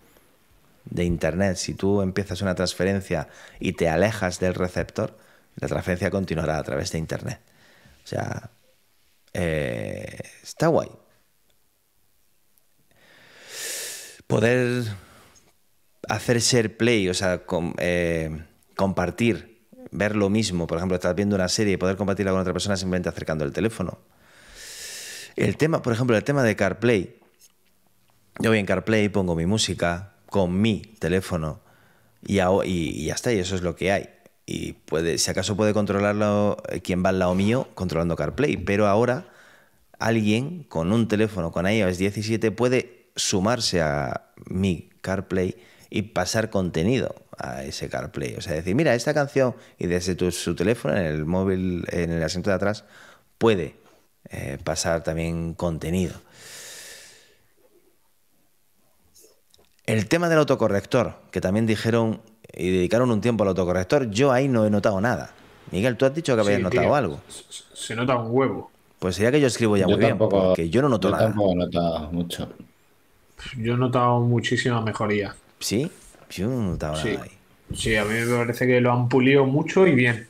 [0.96, 1.56] internet.
[1.56, 3.28] Si tú empiezas una transferencia
[3.60, 5.18] y te alejas del receptor,
[5.56, 7.40] la transferencia continuará a través de internet.
[8.02, 8.50] O sea,
[9.34, 10.88] eh, está guay.
[14.26, 14.84] Poder
[16.08, 17.42] hacer share play, o sea,
[17.76, 18.42] eh,
[18.74, 19.47] compartir
[19.90, 20.66] ver lo mismo.
[20.66, 23.52] Por ejemplo, estás viendo una serie y poder compartirla con otra persona simplemente acercando el
[23.52, 23.98] teléfono.
[25.36, 27.16] El tema, por ejemplo, el tema de CarPlay.
[28.40, 31.60] Yo voy en CarPlay, pongo mi música con mi teléfono
[32.22, 32.34] y,
[33.04, 34.08] ya está, y eso es lo que hay.
[34.46, 38.86] Y puede, si acaso puede controlarlo eh, quien va al lado mío controlando CarPlay, pero
[38.86, 39.28] ahora
[39.98, 45.56] alguien con un teléfono con iOS 17 puede sumarse a mi CarPlay
[45.90, 48.34] y pasar contenido a ese CarPlay.
[48.36, 52.10] O sea, decir, mira, esta canción y desde tu, su teléfono, en el móvil, en
[52.12, 52.84] el asiento de atrás,
[53.38, 53.76] puede
[54.30, 56.14] eh, pasar también contenido.
[59.86, 62.20] El tema del autocorrector, que también dijeron
[62.54, 65.30] y dedicaron un tiempo al autocorrector, yo ahí no he notado nada.
[65.70, 67.20] Miguel, tú has dicho que habías Sí, notado tío, algo.
[67.74, 68.70] Se, nota un huevo.
[68.98, 71.12] Pues sería que yo escribo ya Yo muy bien, tampoco- porque yo no noto Yo
[71.12, 71.26] nada.
[71.28, 72.48] tampoco he notado mucho.
[73.56, 75.34] Yo he notado muchísima mejoría.
[75.60, 75.90] ¿Sí?
[76.30, 77.08] Yo no Sí.
[77.08, 77.38] nada ahí.
[77.74, 80.26] Sí, a mí me parece que lo han pulido mucho y bien.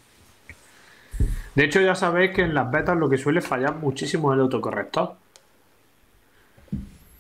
[1.55, 4.43] De hecho, ya sabéis que en las betas lo que suele fallar muchísimo es el
[4.43, 5.15] autocorrector.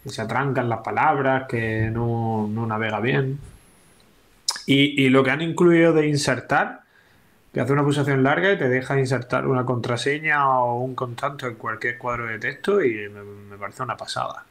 [0.05, 3.38] Que se atrancan las palabras, que no, no navega bien.
[4.66, 6.83] Y, y lo que han incluido de insertar,
[7.53, 11.55] que hace una pulsación larga y te deja insertar una contraseña o un contacto en
[11.57, 14.44] cualquier cuadro de texto y me, me parece una pasada.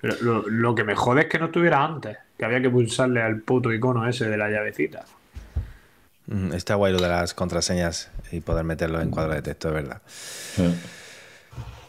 [0.00, 3.22] Pero lo, lo que me jode es que no estuviera antes, que había que pulsarle
[3.22, 5.04] al puto icono ese de la llavecita.
[6.26, 9.74] Mm, Está guay lo de las contraseñas y poder meterlo en cuadro de texto, es
[9.74, 10.02] verdad.
[10.06, 10.74] Sí.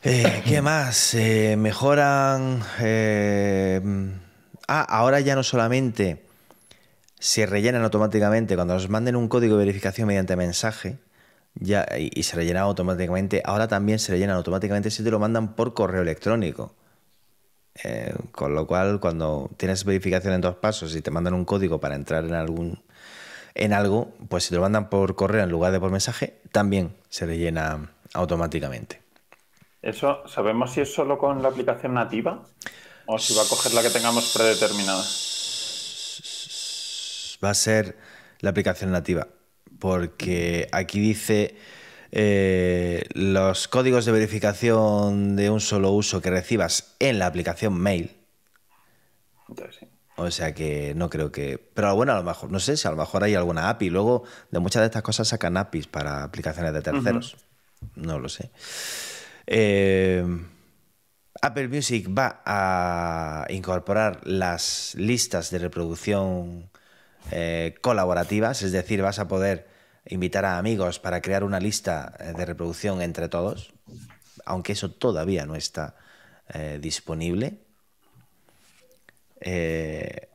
[0.03, 1.13] Eh, ¿Qué más?
[1.15, 2.62] Eh, mejoran.
[2.79, 3.81] eh,
[4.67, 6.21] ah, ahora ya no solamente
[7.17, 10.97] se rellenan automáticamente cuando nos manden un código de verificación mediante mensaje
[11.55, 15.55] ya, y, y se rellena automáticamente, ahora también se rellenan automáticamente si te lo mandan
[15.55, 16.73] por correo electrónico.
[17.83, 21.79] Eh, con lo cual, cuando tienes verificación en dos pasos y te mandan un código
[21.79, 22.83] para entrar en algún
[23.53, 26.95] en algo, pues si te lo mandan por correo en lugar de por mensaje, también
[27.09, 29.01] se rellena automáticamente.
[29.81, 32.43] ¿Eso sabemos si es solo con la aplicación nativa?
[33.05, 35.03] ¿O si va a coger la que tengamos predeterminada?
[37.43, 37.97] va a ser
[38.39, 39.27] la aplicación nativa.
[39.79, 41.57] Porque aquí dice
[42.17, 48.15] eh, los códigos de verificación de un solo uso que recibas en la aplicación mail.
[49.49, 49.88] Entonces, sí.
[50.15, 51.58] O sea que no creo que.
[51.73, 53.89] Pero bueno, a lo mejor, no sé si a lo mejor hay alguna API.
[53.89, 57.36] Luego de muchas de estas cosas sacan APIs para aplicaciones de terceros.
[57.95, 58.49] No lo sé.
[59.45, 60.25] Eh,
[61.41, 66.69] Apple Music va a incorporar las listas de reproducción
[67.32, 69.74] eh, colaborativas, es decir, vas a poder
[70.07, 73.73] invitar a amigos para crear una lista eh, de reproducción entre todos,
[74.45, 75.95] aunque eso todavía no está
[76.53, 77.59] eh, disponible.
[79.41, 80.29] Eh,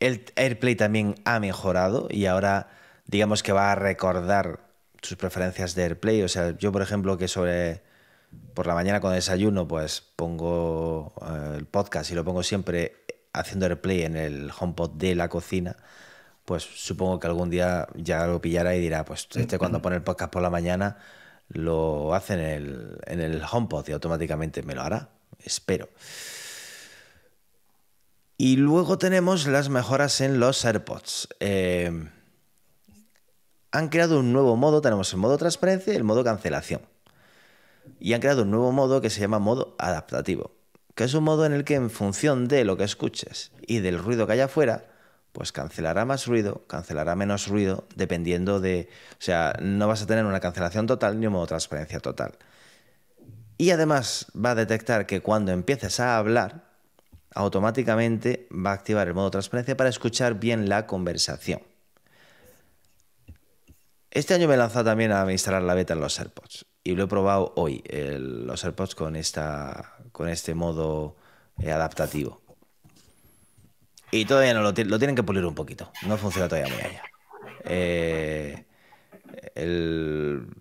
[0.00, 2.70] el AirPlay también ha mejorado y ahora
[3.06, 4.60] digamos que va a recordar
[5.00, 6.22] tus preferencias de AirPlay.
[6.22, 7.82] O sea, yo por ejemplo que sobre
[8.54, 11.14] por la mañana cuando desayuno pues pongo
[11.56, 15.76] el podcast y lo pongo siempre haciendo AirPlay en el HomePod de la cocina.
[16.48, 20.02] Pues supongo que algún día ya lo pillará y dirá, pues este cuando pone el
[20.02, 20.96] podcast por la mañana
[21.48, 25.10] lo hace en el, en el HomePod y automáticamente me lo hará.
[25.44, 25.90] Espero.
[28.38, 31.28] Y luego tenemos las mejoras en los AirPods.
[31.40, 32.08] Eh,
[33.70, 36.80] han creado un nuevo modo, tenemos el modo transparencia y el modo cancelación.
[38.00, 40.52] Y han creado un nuevo modo que se llama modo adaptativo,
[40.94, 43.98] que es un modo en el que en función de lo que escuches y del
[43.98, 44.94] ruido que haya afuera,
[45.32, 48.88] pues cancelará más ruido, cancelará menos ruido, dependiendo de...
[49.12, 52.32] O sea, no vas a tener una cancelación total ni un modo transparencia total.
[53.56, 56.68] Y además va a detectar que cuando empieces a hablar,
[57.34, 61.62] automáticamente va a activar el modo transparencia para escuchar bien la conversación.
[64.10, 67.04] Este año me he lanzado también a instalar la beta en los AirPods y lo
[67.04, 71.16] he probado hoy, los AirPods con, esta, con este modo
[71.58, 72.40] eh, adaptativo.
[74.10, 76.82] Y todavía no lo, ti- lo tienen que pulir un poquito, no funciona todavía muy
[76.82, 77.02] allá.
[77.64, 78.64] Eh,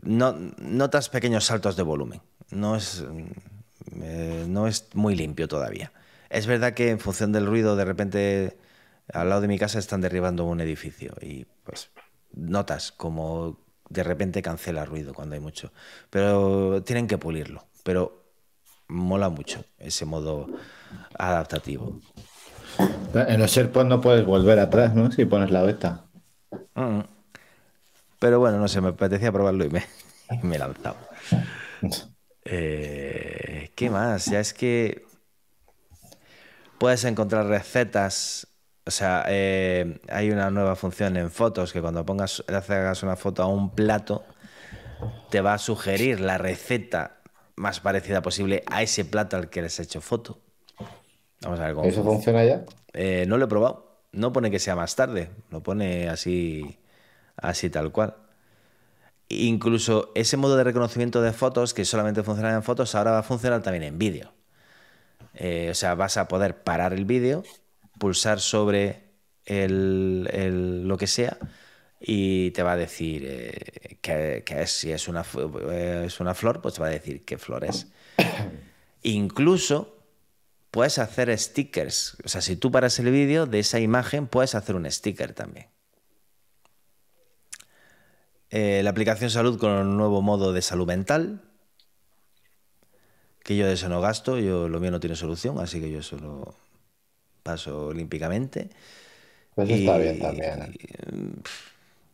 [0.03, 3.03] no- notas pequeños saltos de volumen, no es,
[4.01, 5.91] eh, no es muy limpio todavía.
[6.29, 8.57] Es verdad que en función del ruido, de repente
[9.13, 11.89] al lado de mi casa están derribando un edificio y pues
[12.33, 13.57] notas como
[13.89, 15.71] de repente cancela ruido cuando hay mucho.
[16.10, 17.63] Pero tienen que pulirlo.
[17.83, 18.25] Pero
[18.89, 20.47] mola mucho ese modo
[21.17, 22.01] adaptativo.
[23.13, 25.12] En los AirPods no puedes volver atrás, ¿no?
[25.12, 26.06] Si pones la beta.
[26.76, 27.02] Mm.
[28.20, 29.86] Pero bueno, no sé, me apetecía probarlo y me,
[30.44, 30.98] me he lanzado.
[32.46, 34.26] Eh, ¿Qué más?
[34.26, 35.06] Ya es que
[36.78, 38.48] puedes encontrar recetas.
[38.86, 43.44] O sea, eh, hay una nueva función en fotos que cuando pongas, hagas una foto
[43.44, 44.24] a un plato,
[45.30, 47.18] te va a sugerir la receta
[47.58, 50.42] más parecida posible a ese plato al que les he hecho foto.
[51.41, 52.43] Vamos a ver cómo ¿Eso funciona.
[52.43, 52.65] ya?
[52.93, 53.86] Eh, no lo he probado.
[54.12, 55.30] No pone que sea más tarde.
[55.52, 56.78] Lo pone así,
[57.38, 58.15] así tal cual.
[59.30, 63.23] incluso ese modo de reconocimiento de fotos, que solamente funciona en fotos, ahora va a
[63.23, 64.32] funcionar también en vídeo.
[65.34, 67.43] Eh, o sea, vas a poder parar el vídeo,
[68.00, 69.04] pulsar sobre
[69.45, 71.38] el, el- lo que sea
[72.00, 75.23] y te va a decir eh, que, que es, si es una,
[76.06, 77.88] es una flor, pues te va a decir qué flor es.
[79.04, 79.96] Incluso
[80.71, 82.17] puedes hacer stickers.
[82.23, 85.67] O sea, si tú paras el vídeo de esa imagen, puedes hacer un sticker también.
[88.49, 91.41] Eh, la aplicación salud con un nuevo modo de salud mental.
[93.43, 96.01] Que yo de eso no gasto, yo lo mío no tiene solución, así que yo
[96.01, 96.56] solo
[97.43, 98.69] paso olímpicamente.
[99.56, 100.62] Pues está bien también.
[100.62, 100.71] ¿eh?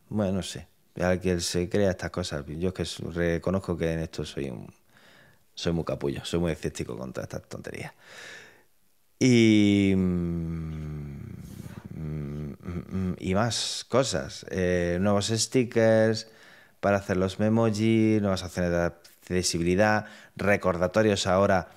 [0.08, 0.68] Bueno, no sé.
[1.00, 2.44] Al que se crea estas cosas.
[2.46, 4.72] Yo es que reconozco que en esto soy un.
[5.56, 7.92] Soy muy capullo, soy muy escéptico con todas estas tonterías.
[9.24, 9.94] Y.
[9.96, 11.16] mm,
[11.94, 12.54] mm,
[12.90, 14.44] mm, Y más cosas.
[14.50, 16.28] Eh, nuevos stickers
[16.80, 20.06] para hacer los memoji, nuevas opciones de accesibilidad,
[20.36, 21.68] recordatorios ahora.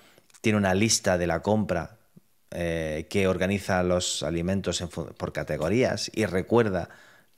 [0.42, 1.98] Tiene una lista de la compra
[2.52, 4.84] eh, que organiza los alimentos
[5.18, 6.90] por categorías y recuerda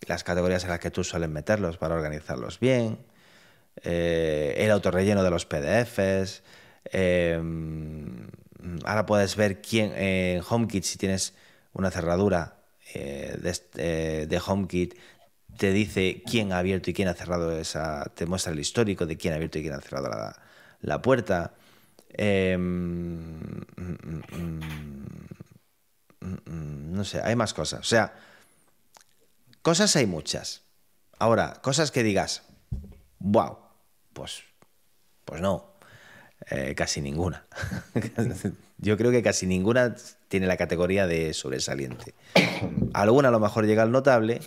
[0.08, 2.98] las categorías en las que tú sueles meterlos para organizarlos bien.
[3.84, 6.42] Eh, el autorrelleno de los PDFs.
[8.86, 11.34] Ahora puedes ver quién en HomeKit, si tienes
[11.74, 12.60] una cerradura
[12.94, 13.38] eh,
[13.76, 14.96] eh, de HomeKit,
[15.58, 18.06] te dice quién ha abierto y quién ha cerrado esa.
[18.16, 20.42] Te muestra el histórico de quién ha abierto y quién ha cerrado la,
[20.82, 21.54] la puerta.
[22.18, 23.62] Mm,
[26.20, 27.80] no sé, hay más cosas.
[27.82, 28.14] O sea,
[29.62, 30.64] cosas hay muchas.
[31.18, 32.44] Ahora, cosas que digas,
[33.20, 33.58] wow,
[34.14, 34.44] pues,
[35.26, 35.69] pues no,
[36.50, 37.46] eh, casi ninguna.
[38.78, 39.96] Yo creo que casi ninguna
[40.30, 42.14] tiene la categoría de sobresaliente.
[42.94, 44.40] Alguna a lo mejor llega al notable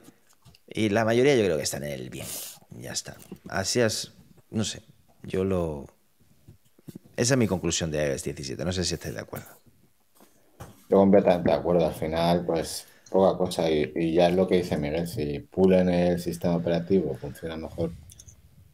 [0.66, 2.26] y la mayoría yo creo que están en el bien.
[2.70, 3.16] Ya está.
[3.48, 4.12] Así es,
[4.50, 4.82] no sé,
[5.22, 5.86] yo lo...
[7.16, 9.48] Esa es mi conclusión de iOS 17, no sé si estáis de acuerdo.
[10.88, 11.86] Yo completamente de acuerdo.
[11.86, 13.70] Al final, pues poca cosa.
[13.70, 15.06] Y, y ya es lo que dice Miguel.
[15.06, 17.92] Si pulen el sistema operativo, funciona mejor,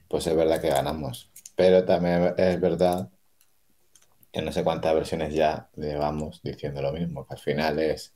[0.08, 1.30] pues es verdad que ganamos.
[1.56, 3.10] Pero también es verdad
[4.42, 7.26] no sé cuántas versiones ya llevamos diciendo lo mismo.
[7.26, 8.14] Que al final es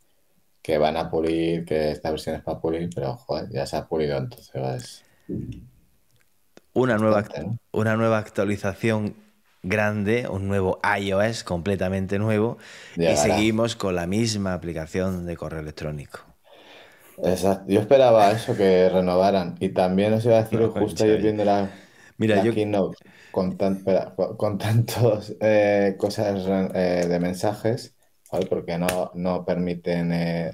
[0.62, 3.86] que van a pulir, que esta versión es para pulir, pero joder, ya se ha
[3.88, 4.18] pulido.
[4.18, 5.04] Entonces,
[6.74, 7.24] Una nueva,
[7.72, 9.14] una nueva actualización
[9.62, 12.58] grande, un nuevo iOS completamente nuevo
[12.96, 16.20] y seguimos con la misma aplicación de correo electrónico.
[17.22, 17.64] Exacto.
[17.68, 19.56] Yo esperaba eso, que renovaran.
[19.60, 21.68] Y también os iba a decir, No, justo ayer viendo la,
[22.18, 22.96] Mira, la yo- keynote
[23.32, 23.84] con, tan,
[24.36, 27.94] con- tantos eh, cosas eh, de mensajes,
[28.28, 30.52] joder, ¿por qué no, no permiten eh,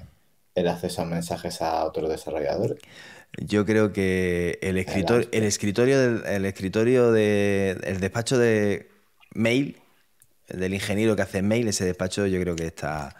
[0.55, 2.77] el acceso a mensajes a otros desarrolladores?
[3.37, 8.89] Yo creo que el escritor, el escritorio del el escritorio de el despacho de
[9.35, 9.77] mail
[10.47, 13.15] del ingeniero que hace mail, ese despacho yo creo que está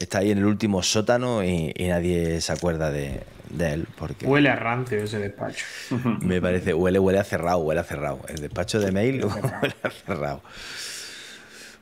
[0.00, 4.26] está ahí en el último sótano y, y nadie se acuerda de, de él porque
[4.26, 5.64] Huele a rancio ese despacho.
[6.20, 8.20] me parece huele huele a cerrado, huele a cerrado.
[8.28, 10.42] El despacho de mail huele a cerrado.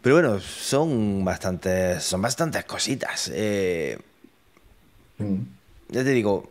[0.03, 3.31] Pero bueno, son bastantes son bastantes cositas.
[3.33, 3.99] Eh,
[5.89, 6.49] ya te digo,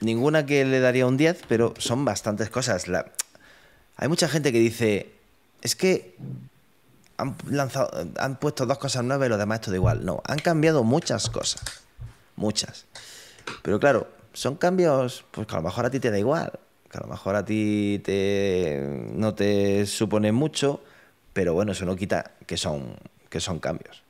[0.00, 2.88] ninguna que le daría un 10, pero son bastantes cosas.
[2.88, 3.06] La-
[3.96, 5.10] Hay mucha gente que dice,
[5.62, 6.16] es que
[7.16, 10.04] han, lanzado, han puesto dos cosas nuevas y lo demás esto da igual.
[10.04, 11.62] No, han cambiado muchas cosas.
[12.36, 12.86] Muchas.
[13.62, 16.52] Pero claro, son cambios pues que a lo mejor a ti te da igual.
[16.90, 18.80] Que a lo mejor a ti te,
[19.14, 20.82] no te supone mucho,
[21.32, 22.96] pero bueno, eso no quita que son,
[23.28, 24.02] que son cambios.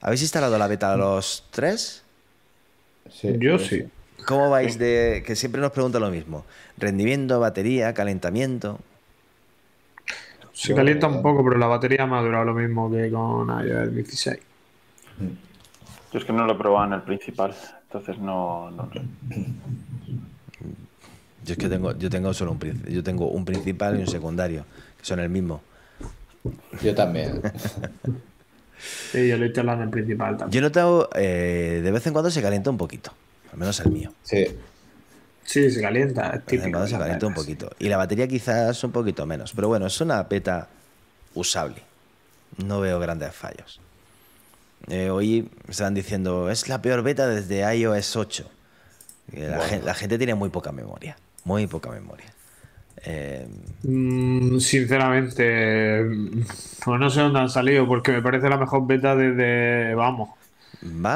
[0.00, 2.02] ¿Habéis instalado la beta a los tres?
[3.10, 3.84] Sí, Yo pues, sí.
[4.26, 5.22] ¿Cómo vais de.?
[5.26, 6.44] que siempre nos preguntan lo mismo?
[6.76, 8.78] Rendimiento, batería, calentamiento.
[10.52, 13.94] Se calienta un poco, pero la batería me ha durado lo mismo que con iOS
[13.94, 14.38] 16.
[16.12, 19.00] Yo es que no lo he probado en el principal, entonces no, no sé.
[21.44, 24.64] Yo es que tengo, yo tengo solo un yo tengo un principal y un secundario,
[24.98, 25.62] que son el mismo.
[26.82, 27.40] Yo también.
[29.10, 30.52] Sí, yo lo he instalado en el principal también.
[30.52, 33.12] Yo he notado eh, de vez en cuando se calienta un poquito.
[33.50, 34.12] Al menos el mío.
[34.22, 34.46] Sí,
[35.48, 36.28] Sí, se calienta.
[36.34, 37.70] Es De vez en cuando se calienta un poquito.
[37.78, 39.54] Y la batería quizás un poquito menos.
[39.54, 40.68] Pero bueno, es una beta
[41.34, 41.82] usable.
[42.62, 43.80] No veo grandes fallos.
[44.88, 48.50] Eh, hoy estaban diciendo, es la peor beta desde iOS 8.
[49.32, 49.60] Y La, Bueno.
[49.60, 51.16] gen- la gente tiene muy poca memoria.
[51.44, 52.26] Muy poca memoria.
[53.04, 53.48] Eh,
[53.82, 56.04] Mm, sinceramente,
[56.84, 60.30] pues no sé dónde han salido, porque me parece la mejor beta desde, vamos,
[61.04, 61.14] Va,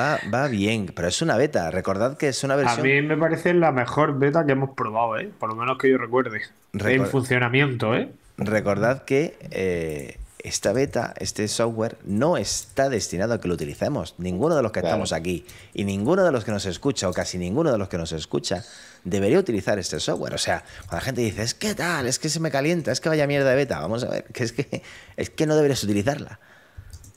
[0.00, 1.70] va, va, bien, pero es una beta.
[1.70, 2.84] Recordad que es una versión.
[2.84, 5.32] A mí me parece la mejor beta que hemos probado, ¿eh?
[5.38, 6.42] Por lo menos que yo recuerde.
[6.84, 8.12] En funcionamiento, ¿eh?
[8.36, 10.16] Recordad que eh,
[10.48, 14.14] esta beta, este software, no está destinado a que lo utilicemos.
[14.18, 15.44] Ninguno de los que estamos aquí
[15.74, 18.64] y ninguno de los que nos escucha, o casi ninguno de los que nos escucha,
[19.04, 20.34] debería utilizar este software.
[20.34, 23.00] O sea, cuando la gente dice, es que tal, es que se me calienta, es
[23.00, 24.82] que vaya mierda de beta, vamos a ver, que es que,
[25.16, 26.40] es que no deberías utilizarla.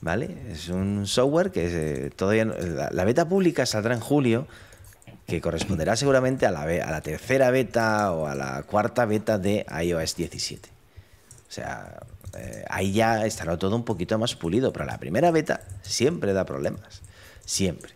[0.01, 0.35] ¿Vale?
[0.51, 2.45] Es un software que todavía.
[2.45, 4.47] la, beta pública saldrá en julio,
[5.27, 9.65] que corresponderá seguramente a la, a la tercera beta o a la cuarta beta de
[9.83, 10.69] iOS 17.
[10.69, 11.99] O sea,
[12.37, 16.45] eh, ahí ya estará todo un poquito más pulido, pero la primera beta siempre da
[16.45, 17.01] problemas.
[17.45, 17.93] Siempre.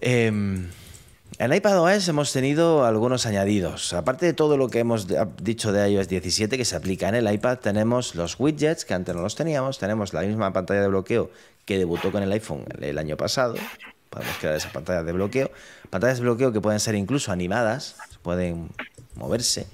[0.00, 0.68] Eh,
[1.38, 3.94] en iPadOS hemos tenido algunos añadidos.
[3.94, 5.08] Aparte de todo lo que hemos
[5.42, 9.14] dicho de iOS 17 que se aplica en el iPad, tenemos los widgets que antes
[9.14, 11.30] no los teníamos, tenemos la misma pantalla de bloqueo
[11.64, 13.54] que debutó con el iPhone el año pasado.
[14.10, 15.50] Podemos crear esa pantalla de bloqueo.
[15.88, 18.68] Pantallas de bloqueo que pueden ser incluso animadas, pueden
[19.14, 19.66] moverse.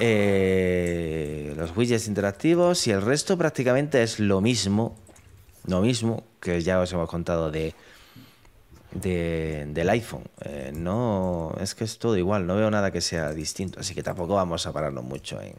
[0.00, 4.96] Eh, los widgets interactivos y el resto prácticamente es lo mismo,
[5.66, 7.74] lo mismo que ya os hemos contado de,
[8.92, 10.24] del iPhone.
[10.44, 14.02] Eh, no, es que es todo igual, no veo nada que sea distinto, así que
[14.02, 15.54] tampoco vamos a pararnos mucho en...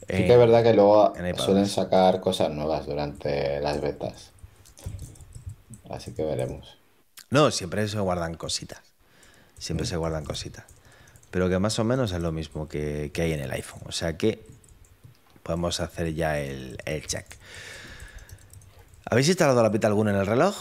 [0.00, 4.32] sí que es verdad que luego suelen sacar cosas nuevas durante las betas.
[5.90, 6.76] Así que veremos.
[7.30, 8.80] No, siempre se guardan cositas.
[9.58, 10.64] Siempre se guardan cositas
[11.30, 13.82] pero que más o menos es lo mismo que, hay en el iPhone.
[13.86, 14.44] O sea que
[15.42, 17.26] podemos hacer ya el, check.
[19.10, 20.56] ¿Habéis instalado la pita alguna en el reloj?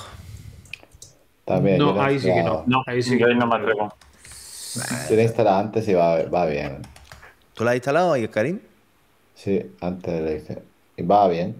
[1.46, 1.78] También.
[1.78, 2.64] No, ahí sí que no.
[2.66, 3.94] No, ahí sí que no me atrevo.
[5.08, 6.82] Tiene instalado antes y va, va bien.
[7.54, 8.60] ¿Tú la has instalado, Karim?
[9.34, 10.64] Sí, antes le dije.
[10.98, 11.56] Y va bien.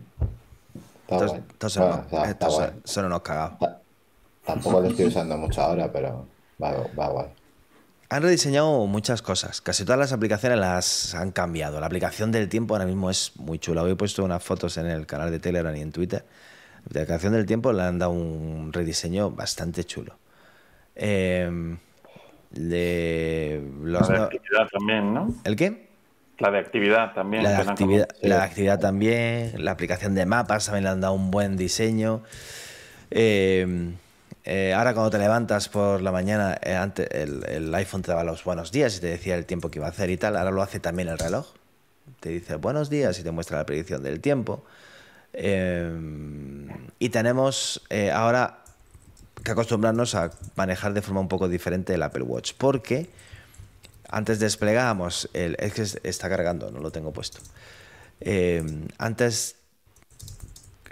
[1.02, 3.58] Está entonces, entonces, bueno, son, unos cagados.
[4.46, 6.26] Tampoco lo estoy usando mucho ahora, pero
[6.62, 7.37] va, va guay.
[8.10, 9.60] Han rediseñado muchas cosas.
[9.60, 11.82] Casi todas las aplicaciones las han cambiado.
[11.82, 13.84] La aplicación del tiempo ahora mismo es muy chula.
[13.84, 16.24] Hoy he puesto unas fotos en el canal de Telegram y en Twitter.
[16.90, 20.16] La aplicación del tiempo le han dado un rediseño bastante chulo.
[20.96, 21.78] Eh,
[22.52, 22.62] la
[24.08, 25.36] de actividad también, ¿no?
[25.44, 25.88] ¿El qué?
[26.40, 27.44] La de actividad también.
[27.44, 29.66] La de actividad, la actividad también.
[29.66, 32.22] La aplicación de mapas también le han dado un buen diseño.
[33.12, 33.92] Eh,
[34.50, 38.46] eh, ahora cuando te levantas por la mañana, eh, antes el, iPhone te daba los
[38.46, 40.38] buenos días y te decía el tiempo que iba a hacer y tal.
[40.38, 41.48] Ahora lo hace también el reloj.
[42.22, 44.64] Te dice buenos días y te muestra la predicción del tiempo.
[45.34, 45.92] Eh,
[46.98, 48.64] y tenemos ahora
[49.44, 52.54] que acostumbrarnos a manejar de forma un poco diferente el Apple Watch.
[52.58, 53.10] Porque
[54.08, 57.40] antes desplegábamos, el, es que está cargando, no lo tengo puesto.
[58.98, 59.58] antes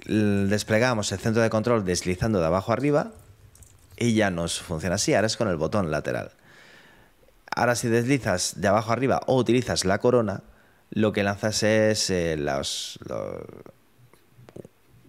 [0.07, 3.13] desplegábamos el centro de control deslizando de abajo arriba
[3.97, 5.13] y ya nos funciona así.
[5.13, 6.31] Ahora es con el botón lateral.
[7.55, 10.43] Ahora si deslizas de abajo arriba o utilizas la corona,
[10.91, 12.99] lo que lanzas es eh, los,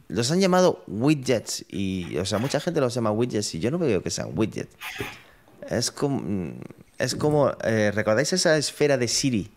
[0.09, 3.79] los, han llamado widgets y o sea mucha gente los llama widgets y yo no
[3.79, 4.75] veo que sean widgets.
[5.69, 6.55] Es como
[6.99, 9.51] es como eh, recordáis esa esfera de Siri.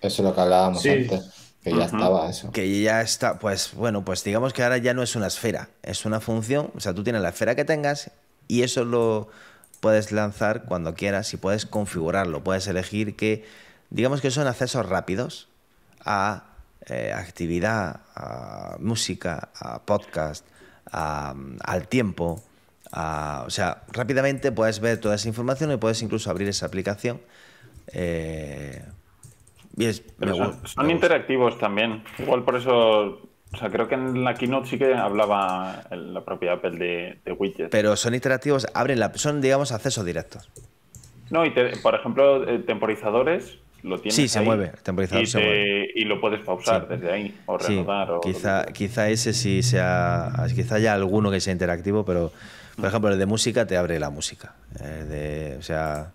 [0.00, 1.30] Eso es lo que hablábamos antes.
[1.62, 2.52] Que ya estaba eso.
[2.52, 6.04] Que ya está, pues bueno, pues digamos que ahora ya no es una esfera, es
[6.04, 6.70] una función.
[6.76, 8.10] O sea, tú tienes la esfera que tengas
[8.48, 9.28] y eso lo
[9.80, 12.42] puedes lanzar cuando quieras y puedes configurarlo.
[12.42, 13.44] Puedes elegir que,
[13.90, 15.48] digamos que son accesos rápidos
[16.04, 16.44] a
[16.86, 20.46] eh, actividad, a música, a podcast,
[20.90, 22.42] al tiempo.
[22.92, 27.20] o sea, rápidamente puedes ver toda esa información y puedes incluso abrir esa aplicación.
[27.88, 28.82] Eh,
[30.64, 32.04] son interactivos también.
[32.18, 33.20] Igual por eso
[33.54, 37.32] o sea, creo que en la keynote sí que hablaba la propia Apple de, de
[37.32, 37.70] widgets.
[37.70, 40.50] Pero son interactivos, abren la, son, digamos, accesos directos.
[41.30, 41.52] No, y
[41.82, 45.88] por ejemplo, eh, temporizadores lo tienes Sí, se mueve, el temporizador y, se mueve.
[45.94, 48.10] y lo puedes pausar desde ahí, o reanudar.
[48.10, 52.32] o quizá, quizá ese sí sea, quizá haya alguno que sea interactivo, pero
[52.76, 54.54] por ejemplo, el de música te abre la música.
[54.80, 56.10] de, o sea...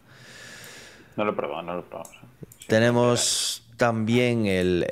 [1.15, 2.11] No lo he probado, no lo he probado.
[2.67, 4.86] tenemos también el,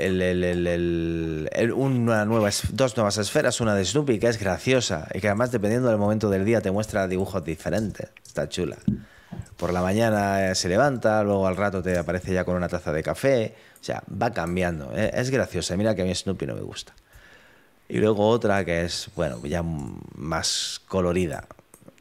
[1.76, 5.90] una nueva, dos nuevas esferas, una de Snoopy que es graciosa y que además dependiendo
[5.90, 8.08] del momento del día te muestra dibujos diferentes.
[8.26, 8.78] Está chula.
[9.58, 13.04] Por la mañana se levanta, luego al rato te aparece ya con una taza de
[13.04, 13.56] café.
[13.82, 14.90] O sea, va cambiando.
[14.96, 15.12] ¿eh?
[15.14, 15.76] Es graciosa.
[15.76, 16.94] Mira que a mí Snoopy no me gusta.
[17.90, 21.46] Y luego otra que es, bueno, ya más colorida.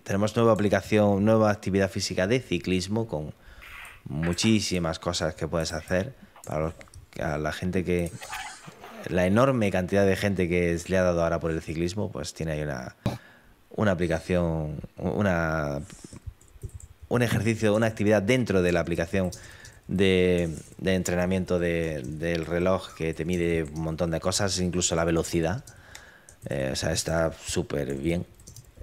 [0.05, 3.35] Tenemos nueva aplicación, nueva actividad física de ciclismo con
[4.05, 6.15] muchísimas cosas que puedes hacer
[6.47, 8.11] para la gente que
[9.09, 12.53] la enorme cantidad de gente que le ha dado ahora por el ciclismo, pues tiene
[12.53, 12.97] ahí una,
[13.71, 15.81] una aplicación, una,
[17.09, 19.31] un ejercicio, una actividad dentro de la aplicación
[19.87, 25.05] de, de entrenamiento de- del reloj que te mide un montón de cosas, incluso la
[25.05, 25.63] velocidad.
[26.49, 28.27] Eh, o sea, está súper bien.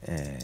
[0.07, 0.39] Eh,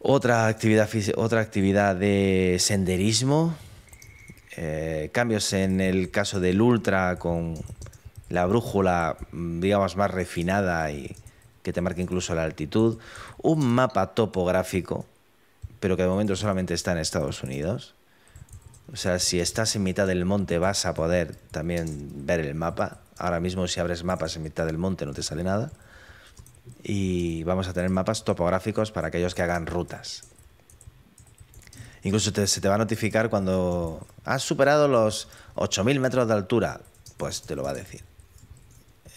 [0.00, 3.56] otra actividad, otra actividad de senderismo.
[4.60, 7.54] Eh, cambios en el caso del Ultra con
[8.28, 11.14] la brújula, mm, digamos, más refinada y
[11.62, 12.98] que te marca incluso la altitud.
[13.40, 15.06] Un mapa topográfico,
[15.78, 17.94] pero que de momento solamente está en Estados Unidos.
[18.92, 22.98] O sea, si estás en mitad del monte vas a poder también ver el mapa.
[23.16, 25.70] Ahora mismo si abres mapas en mitad del monte no te sale nada.
[26.82, 30.24] Y vamos a tener mapas topográficos para aquellos que hagan rutas.
[32.02, 36.80] Incluso te- se te va a notificar cuando has superado los 8.000 metros de altura.
[37.16, 38.02] Pues te lo va a decir.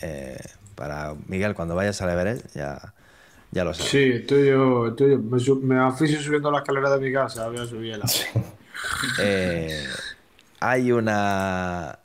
[0.01, 0.39] Eh,
[0.75, 2.93] para Miguel, cuando vayas al Everest ya,
[3.51, 3.91] ya lo sabes.
[3.91, 5.55] Sí, estoy yo, estoy yo.
[5.55, 8.05] Me, me aficio subiendo la escalera de mi casa, voy a subirla.
[9.19, 9.85] Eh,
[10.59, 11.99] hay una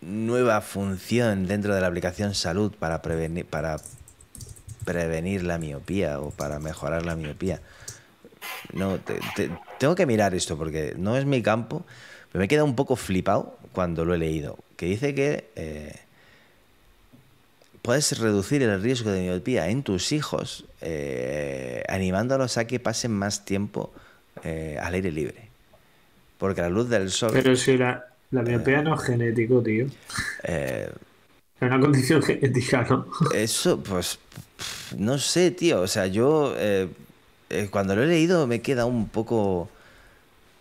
[0.00, 3.76] nueva función dentro de la aplicación salud para prevenir, para
[4.84, 7.60] prevenir la miopía o para mejorar la miopía.
[8.74, 11.84] No, te- te- tengo que mirar esto porque no es mi campo,
[12.32, 14.58] pero me queda un poco flipado cuando lo he leído.
[14.76, 15.94] Que dice que eh,
[17.82, 23.44] puedes reducir el riesgo de miopía en tus hijos eh, animándolos a que pasen más
[23.44, 23.92] tiempo
[24.44, 25.48] eh, al aire libre.
[26.38, 27.32] Porque la luz del sol...
[27.32, 29.86] Pero si la, la miopía no es genético, tío.
[30.44, 30.88] eh,
[31.60, 33.06] Es una condición genética, ¿no?
[33.34, 34.18] Eso, pues,
[34.96, 35.82] no sé, tío.
[35.82, 36.88] O sea, yo eh,
[37.50, 39.68] eh, cuando lo he leído me queda un poco...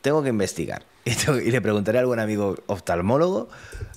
[0.01, 0.83] Tengo que investigar.
[1.05, 3.49] Y, tengo- y le preguntaré a algún amigo oftalmólogo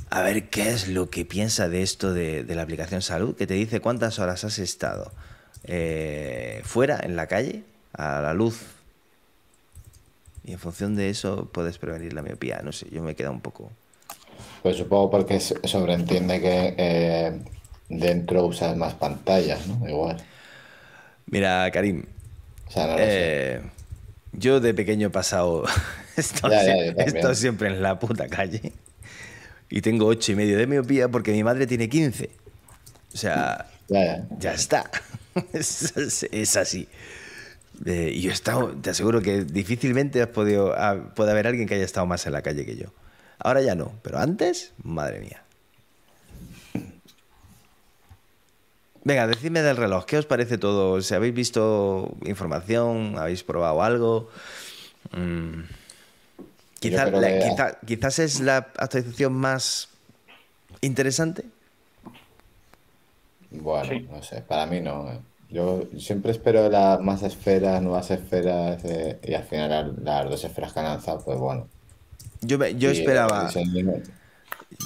[0.09, 3.47] a ver qué es lo que piensa de esto de, de la aplicación salud, que
[3.47, 5.13] te dice cuántas horas has estado
[5.65, 8.61] eh, fuera, en la calle, a la luz.
[10.45, 12.61] Y en función de eso puedes prevenir la miopía.
[12.63, 13.71] No sé, yo me queda un poco...
[14.63, 17.41] Pues supongo porque sobreentiende que eh,
[17.89, 19.87] dentro usas más pantallas, ¿no?
[19.89, 20.17] Igual.
[21.27, 22.05] Mira, Karim,
[22.73, 23.05] O sea, no lo sé.
[23.09, 23.61] Eh,
[24.33, 25.65] yo de pequeño he pasado.
[26.17, 28.73] he estado siempre en la puta calle.
[29.69, 32.31] Y tengo ocho y medio de miopía porque mi madre tiene 15.
[33.15, 34.27] O sea, Ya, ya.
[34.39, 34.91] ya está.
[35.53, 36.89] es, es- es así.
[37.87, 40.75] Eh, y yo he estado, te aseguro que difícilmente has podido,
[41.15, 42.87] puede haber alguien que haya estado más en la calle que yo.
[43.39, 45.43] Ahora ya no, pero antes, madre mía.
[49.05, 51.01] Venga, decidme del reloj, ¿qué os parece todo?
[51.03, 54.29] Si habéis visto información, habéis probado algo.
[55.11, 55.63] Mm,
[56.79, 59.89] quizá- creo la- que- quizá- quizás es la actualización más
[60.81, 61.45] interesante.
[63.51, 64.09] Bueno, Sí.
[64.11, 65.11] no sé, para mí no.
[65.11, 65.19] eh.
[65.51, 70.73] Yo siempre espero las más esferas, nuevas esferas, eh, y al final las dos esferas
[70.73, 71.69] que han lanzado, pues bueno.
[72.41, 73.49] Yo, me- yo Y esperaba.
[73.49, 74.01] diseño-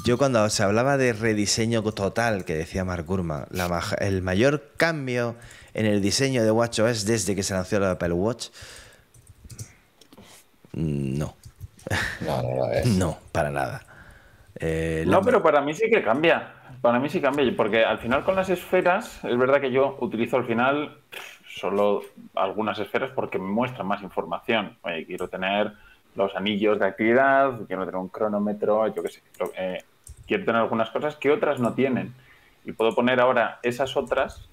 [0.05, 5.37] Yo cuando se hablaba de rediseño total, que decía Mark Gurman, la el mayor cambio
[5.75, 8.49] en el diseño de WatchOS desde que se lanzó el Apple Watch,
[10.73, 11.37] mm, no,
[12.21, 12.87] No, no lo es.
[12.87, 13.85] no, para nada.
[14.59, 16.53] Eh, No, pero para mí sí que cambia.
[16.81, 20.37] Para mí sí cambia, porque al final con las esferas, es verdad que yo utilizo
[20.37, 20.99] al final
[21.49, 22.03] solo
[22.35, 24.77] algunas esferas porque me muestran más información.
[24.83, 25.73] Oye, quiero tener
[26.17, 29.23] los anillos de actividad, quiero tener un cronómetro, yo qué sé.
[29.57, 29.85] eh,
[30.27, 32.15] quiero tener algunas cosas que otras no tienen.
[32.65, 34.49] Y puedo poner ahora esas otras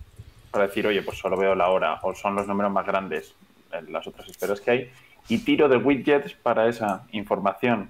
[0.51, 3.33] para decir, oye, pues solo veo la hora o son los números más grandes
[3.71, 4.91] en las otras esferas que hay.
[5.29, 7.89] Y tiro de widgets para esa información.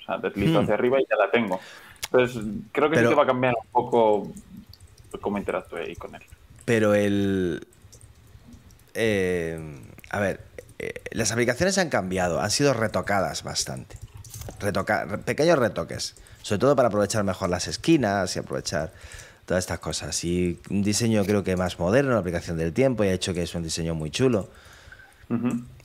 [0.00, 0.62] O sea, deslizo Hmm.
[0.62, 1.60] hacia arriba y ya la tengo.
[2.04, 2.42] Entonces,
[2.72, 4.32] creo que Pero- sí que va a cambiar un poco
[5.20, 6.22] cómo interactúe ahí con él.
[6.64, 7.66] Pero el.
[8.94, 9.58] eh,
[10.10, 10.40] a ver,
[10.80, 13.96] eh, las aplicaciones han cambiado, han sido retocadas bastante.
[14.60, 18.92] Retoca- re- pequeños retoques, sobre todo para aprovechar mejor las esquinas y aprovechar
[19.46, 20.24] todas estas cosas.
[20.24, 23.42] Y un diseño creo que más moderno, la aplicación del tiempo, y ha hecho que
[23.42, 24.48] es un diseño muy chulo.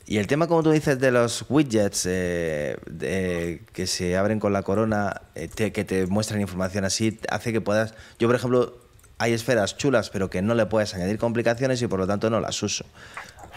[0.07, 4.53] Y el tema, como tú dices, de los widgets eh, de- que se abren con
[4.53, 7.93] la corona, eh, te- que te muestran información así, hace que puedas...
[8.19, 8.77] Yo, por ejemplo,
[9.17, 12.39] hay esferas chulas, pero que no le puedes añadir complicaciones y por lo tanto no
[12.39, 12.85] las uso.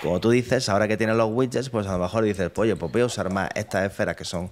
[0.03, 2.76] Como tú dices, ahora que tienes los widgets, pues a lo mejor dices, pues, oye,
[2.76, 4.51] pues voy a usar más estas esferas que son...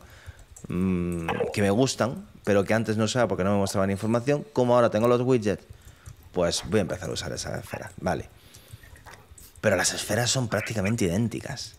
[0.68, 4.44] mm, que me gustan, pero que antes no usaba porque no me mostraban información.
[4.52, 5.62] Como ahora tengo los widgets,
[6.32, 7.92] pues voy a empezar a usar esas esferas.
[8.00, 8.28] Vale.
[9.60, 11.76] Pero las esferas son prácticamente idénticas.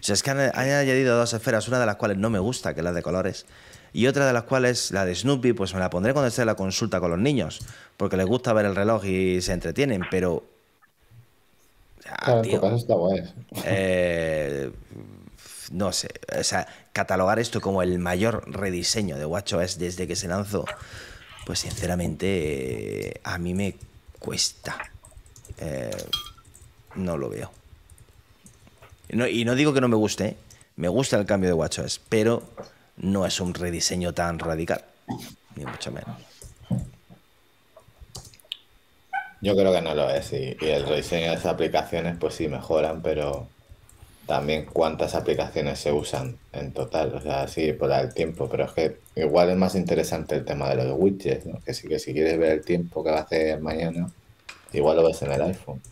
[0.00, 2.38] O sea, es que han, han añadido dos esferas, una de las cuales no me
[2.38, 3.44] gusta, que es la de colores,
[3.92, 6.46] Y otra de las cuales, la de Snoopy, pues me la pondré cuando esté en
[6.46, 7.60] la consulta con los niños,
[7.96, 10.44] porque les gusta ver el reloj y se entretienen, pero...
[12.10, 13.22] Ah, Claro, en tío, tu caso está guay.
[13.64, 14.70] eh,
[15.72, 16.08] no sé,
[16.38, 20.64] o sea, catalogar esto como el mayor rediseño de WatchOS desde que se lanzó,
[21.46, 23.76] pues sinceramente eh, a mí me
[24.18, 24.76] cuesta.
[25.58, 25.90] Eh,
[26.96, 27.50] no lo veo.
[29.08, 30.36] Y no, y no digo que no me guste, ¿eh?
[30.76, 32.42] me gusta el cambio de WatchOS, pero
[32.96, 34.84] no es un rediseño tan radical,
[35.56, 36.16] ni mucho menos.
[39.40, 40.32] Yo creo que no lo es.
[40.32, 43.48] Y, y el rediseño de esas aplicaciones, pues sí mejoran, pero
[44.30, 47.14] también cuántas aplicaciones se usan en total.
[47.16, 50.68] O sea, sí, por el tiempo, pero es que igual es más interesante el tema
[50.68, 51.58] de los widgets, ¿no?
[51.60, 54.08] Que sí que si quieres ver el tiempo que va a hacer mañana,
[54.72, 55.82] igual lo ves en el iPhone.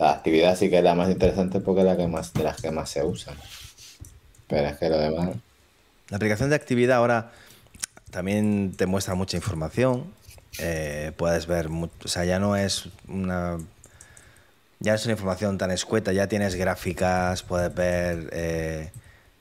[0.00, 2.60] La actividad sí que es la más interesante porque es la que más, de las
[2.60, 3.36] que más se usan.
[4.48, 5.30] Pero es que lo demás.
[6.08, 7.30] La aplicación de actividad ahora
[8.10, 10.12] también te muestra mucha información.
[10.58, 13.58] Eh, puedes ver, o sea, ya no es una.
[14.80, 18.90] Ya es una información tan escueta, ya tienes gráficas, puedes ver eh,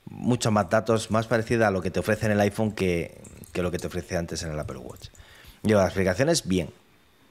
[0.06, 3.20] muchos más datos, más parecida a lo que te ofrece en el iPhone que,
[3.52, 5.08] que lo que te ofrece antes en el Apple Watch.
[5.64, 6.70] Yo, las aplicaciones, bien,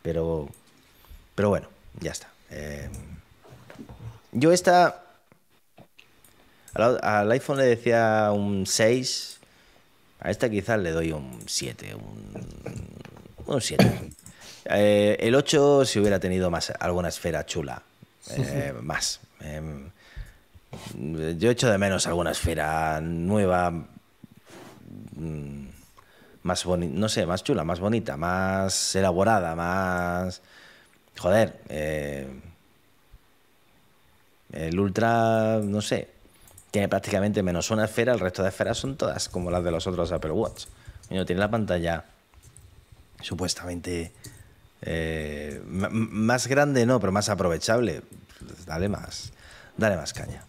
[0.03, 0.49] pero,
[1.37, 1.68] pero bueno,
[2.01, 2.28] ya está.
[2.51, 2.89] Eh,
[4.33, 5.05] yo esta,
[6.74, 9.39] al, al iPhone le decía un 6.
[10.20, 11.95] A esta quizás le doy un 7.
[11.95, 12.91] Un,
[13.55, 14.13] un 7.
[14.67, 17.83] Eh, el 8 si hubiera tenido más alguna esfera chula.
[18.31, 19.21] eh, más.
[19.41, 19.91] Em,
[21.39, 23.71] yo echo de menos alguna esfera nueva.
[25.17, 25.67] mm,
[26.43, 26.95] Más bonita.
[26.99, 30.41] No sé, más chula, más bonita, más elaborada, más.
[31.19, 31.61] Joder.
[31.69, 32.29] eh,
[34.53, 36.09] el Ultra, no sé,
[36.71, 39.87] tiene prácticamente menos una esfera, el resto de esferas son todas como las de los
[39.87, 40.65] otros Apple Watch.
[41.09, 42.05] Coño, tiene la pantalla
[43.23, 44.12] supuestamente
[44.83, 48.03] eh, más grande, no, pero más aprovechable.
[48.39, 49.33] Pues Dale más,
[49.77, 50.45] dale más caña.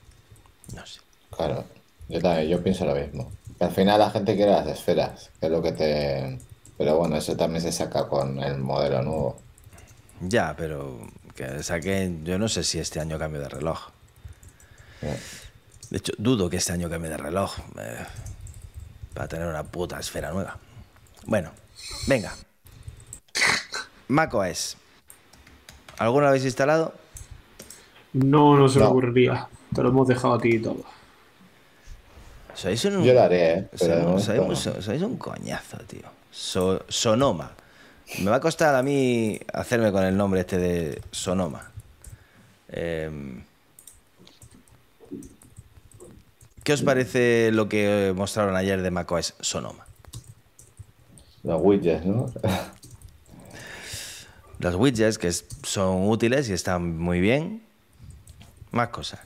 [0.73, 1.01] No sé.
[1.29, 1.65] Claro,
[2.07, 3.31] yo también, yo pienso lo mismo.
[3.57, 6.39] Que al final la gente quiere las esferas, que es lo que te...
[6.77, 9.37] Pero bueno, eso también se saca con el modelo nuevo.
[10.21, 10.99] Ya, pero
[11.35, 13.89] que saque, yo no sé si este año cambio de reloj.
[15.89, 18.05] De hecho, dudo que este año cambie de reloj eh,
[19.13, 20.57] para tener una puta esfera nueva.
[21.25, 21.51] Bueno,
[22.07, 22.33] venga.
[24.11, 24.77] macOS.
[25.97, 26.93] ¿Alguno lo habéis instalado?
[28.13, 28.91] No, no se me No.
[28.91, 29.47] ocurriría.
[29.73, 30.83] Te lo hemos dejado a ti y todo.
[32.53, 33.69] Sois un, Yo lo haré, ¿eh?
[33.79, 36.03] Pero sois, un coñazo, tío.
[36.31, 37.51] So- Sonoma.
[38.19, 41.71] Me va a costar a mí hacerme con el nombre este de Sonoma.
[42.67, 43.43] Em,
[46.63, 49.85] ¿Qué os parece lo que mostraron ayer de macOS Sonoma?
[51.43, 52.31] Los widgets, ¿no?
[54.61, 57.61] Los widgets que son útiles y están muy bien.
[58.71, 59.19] Más cosas.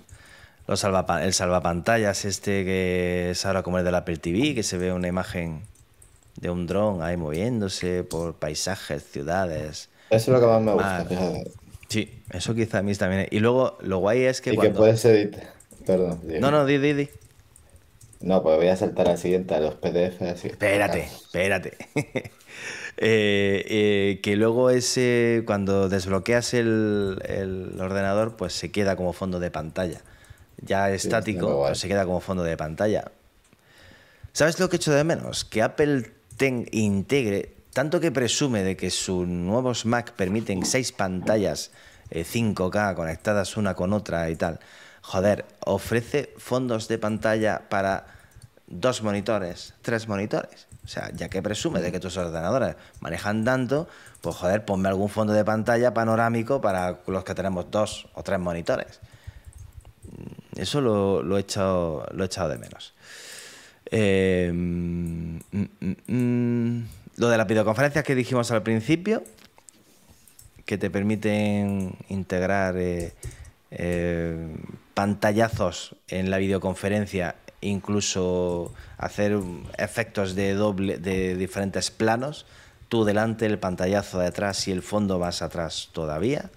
[0.67, 4.77] Los salvapa- el salvapantallas este que es ahora como el del Apple TV, que se
[4.77, 5.61] ve una imagen
[6.37, 9.89] de un dron ahí moviéndose por paisajes, ciudades.
[10.09, 11.05] Eso es lo que más me gusta.
[11.87, 13.27] Sí, eso quizá a mí también.
[13.29, 14.79] Y luego lo guay es que Y que cuando...
[14.79, 15.53] puedes editar.
[15.85, 16.19] Perdón.
[16.23, 16.39] dime.
[16.39, 17.09] No, no, di, di, di.
[18.21, 20.47] No, pues voy a saltar al siguiente, a los PDF así.
[20.47, 21.77] Espérate, espérate.
[22.97, 29.39] Eh, eh, que luego ese, cuando desbloqueas el, el ordenador, pues se queda como fondo
[29.39, 30.01] de pantalla.
[30.61, 33.11] Ya está estático, pues se queda como fondo de pantalla.
[34.31, 35.45] ¿Sabes lo que echo de menos?
[35.45, 41.71] Que Apple ten- integre, tanto que presume de que sus nuevos Mac permiten seis pantallas
[42.09, 44.59] eh, 5K conectadas una con otra y tal.
[45.01, 48.07] Joder, ofrece fondos de pantalla para
[48.67, 50.67] dos monitores, tres monitores.
[50.85, 53.87] O sea, ya que presume de que tus ordenadores manejan tanto,
[54.21, 58.39] pues joder, ponme algún fondo de pantalla panorámico para los que tenemos dos o tres
[58.39, 58.99] monitores.
[60.55, 62.93] Eso lo, he, echado, lo he echado de menos.
[63.91, 69.23] Eh, mm, mm, mm, lo de las videoconferencias que dijimos al principio,
[70.65, 73.13] que te permiten integrar eh,
[73.71, 74.55] eh,
[74.93, 77.35] pantallazos en la videoconferencia,
[77.67, 79.37] incluso hacer
[79.77, 82.45] efectos de doble de diferentes planos,
[82.89, 86.49] tú delante, el pantallazo detrás y el fondo más atrás todavía.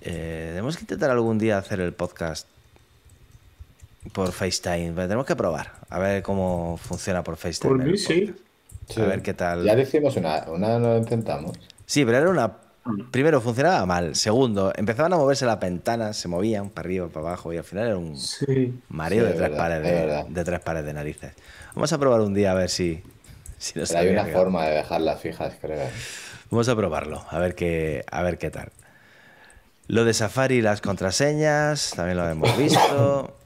[0.00, 2.46] Eh, tenemos que intentar algún día hacer el podcast
[4.12, 4.92] por FaceTime.
[4.94, 7.76] pero Tenemos que probar a ver cómo funciona por FaceTime.
[7.76, 8.34] Por mí sí.
[8.86, 9.00] podcast.
[9.00, 9.64] A ver qué tal.
[9.64, 11.52] Ya lo hicimos una, una no lo intentamos.
[11.84, 12.67] Sí, pero era una.
[13.10, 14.14] Primero, funcionaba mal.
[14.14, 17.86] Segundo, empezaban a moverse las ventanas, se movían para arriba, para abajo, y al final
[17.86, 18.78] era un Sí.
[18.88, 19.78] mareo Sí, de, es tres verdad, pares
[20.28, 21.32] es de, tres pares de narices.
[21.74, 23.02] Vamos a probar un día a ver si,
[23.58, 25.86] si nos Pero hay una forma de dejarlas fijas, creo.
[26.50, 28.70] Vamos a probarlo, a ver qué, a ver qué tal.
[29.86, 33.34] Lo de Safari, las contraseñas, también lo hemos visto.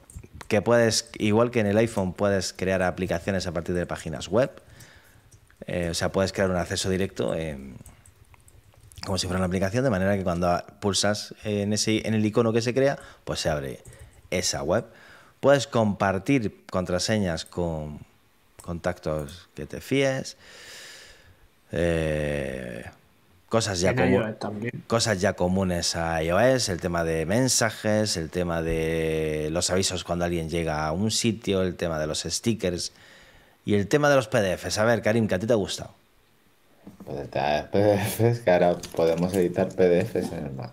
[0.49, 4.51] Que puedes, igual que en el iPhone, puedes crear aplicaciones a partir de páginas web.
[5.65, 7.75] Eh, o sea, puedes crear un acceso directo en-
[9.05, 12.53] como si fuera una aplicación, de manera que cuando pulsas en, ese, en el icono
[12.53, 13.79] que se crea, pues se abre
[14.31, 14.85] esa web.
[15.39, 17.99] Puedes compartir contraseñas con
[18.61, 20.37] contactos que te fíes.
[21.71, 22.85] Eh,
[23.49, 23.93] cosas ya
[24.87, 30.25] cosas ya comunes a iOS, el tema de mensajes, el tema de los avisos cuando
[30.25, 32.93] alguien llega a un sitio, el tema de los stickers
[33.65, 34.77] y el tema de los PDFs.
[34.77, 36.02] A ver, Karim, que a ti te ha gustado.
[37.05, 40.71] Pues de PDFs, que ahora podemos editar PDFs en el Mac.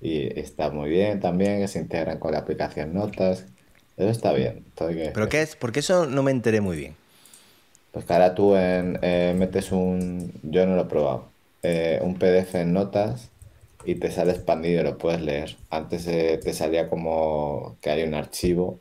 [0.00, 3.44] Y está muy bien también que se integran con la aplicación Notas.
[3.96, 4.64] Eso está bien.
[4.74, 5.56] todo que ¿Pero qué es?
[5.56, 6.94] Porque eso no me enteré muy bien.
[7.92, 11.28] Pues que ahora tú en, eh, metes un, yo no lo he probado,
[11.62, 13.30] eh, un PDF en notas
[13.86, 15.56] y te sale expandido, lo puedes leer.
[15.70, 18.78] Antes eh, te salía como que hay un archivo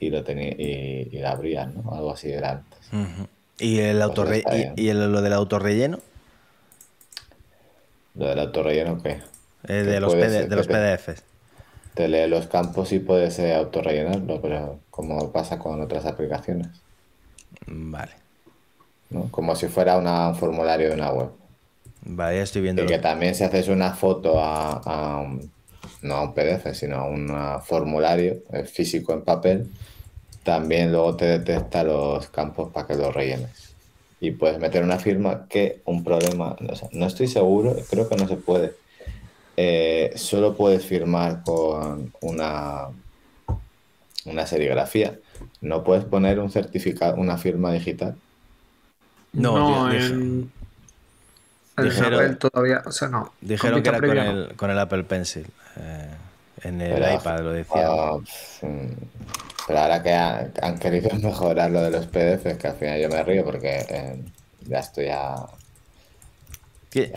[0.00, 1.92] y lo tenía y, y lo abrías, ¿no?
[1.94, 3.28] Algo así era antes.
[3.58, 4.44] ¿Y, el autorre-
[4.76, 5.98] y, el- lo del autorrelleno?
[8.14, 9.10] Lo del autorrelleno, ¿qué?
[9.10, 9.20] Eh,
[9.64, 11.22] Que de, los de los te- PDFs.
[11.94, 16.68] Te lee los campos y puedes eh, autorrellenarlo, pero como pasa con otras aplicaciones,
[17.66, 18.12] Vale.
[19.10, 19.28] ¿no?
[19.30, 21.28] Como si fuera una- un formulario de una web.
[22.02, 22.82] Vale, ya estoy viendo.
[22.84, 25.50] Y que también si haces una foto a, a un-
[26.02, 27.28] no a un PDF, sino a un
[27.64, 29.68] formulario eh, físico en papel,
[30.48, 33.74] también luego te detecta los campos para que los rellenes.
[34.18, 38.16] Y puedes meter una firma que un problema, o sea, no estoy seguro, creo que
[38.16, 38.72] no se puede.
[39.58, 42.86] Eh, solo puedes firmar con una,
[44.24, 45.18] una serigrafía.
[45.60, 48.16] No puedes poner un certificado, una firma digital.
[49.34, 50.50] No, No, en,
[51.76, 53.32] dijeron- Apple todavía, o sea, no.
[53.42, 55.46] Dijeron Con que era con el, con el Apple Pencil.
[55.76, 56.08] eh,
[56.62, 57.86] en el Pero, iPad lo decía.
[57.88, 58.90] ah, pf, mm,
[59.68, 63.10] pero ahora que han, han querido mejorar lo de los PDFs, que al final yo
[63.10, 64.24] me río porque eh,
[64.62, 65.34] ya estoy a...
[66.90, 67.12] Te-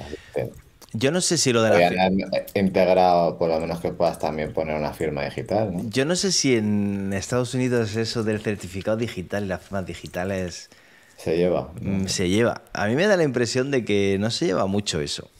[0.93, 1.75] Yo no sé si lo de la.
[1.75, 5.89] Podrían fi- haber integrado, por lo menos que puedas también poner una firma digital, ¿no?
[5.89, 10.69] Yo no sé si en Estados Unidos eso del certificado digital y las firmas digitales
[11.15, 11.71] Se lleva.
[11.79, 12.63] mm, se lleva.
[12.73, 15.31] A mí me da la impresión de que no se lleva mucho eso.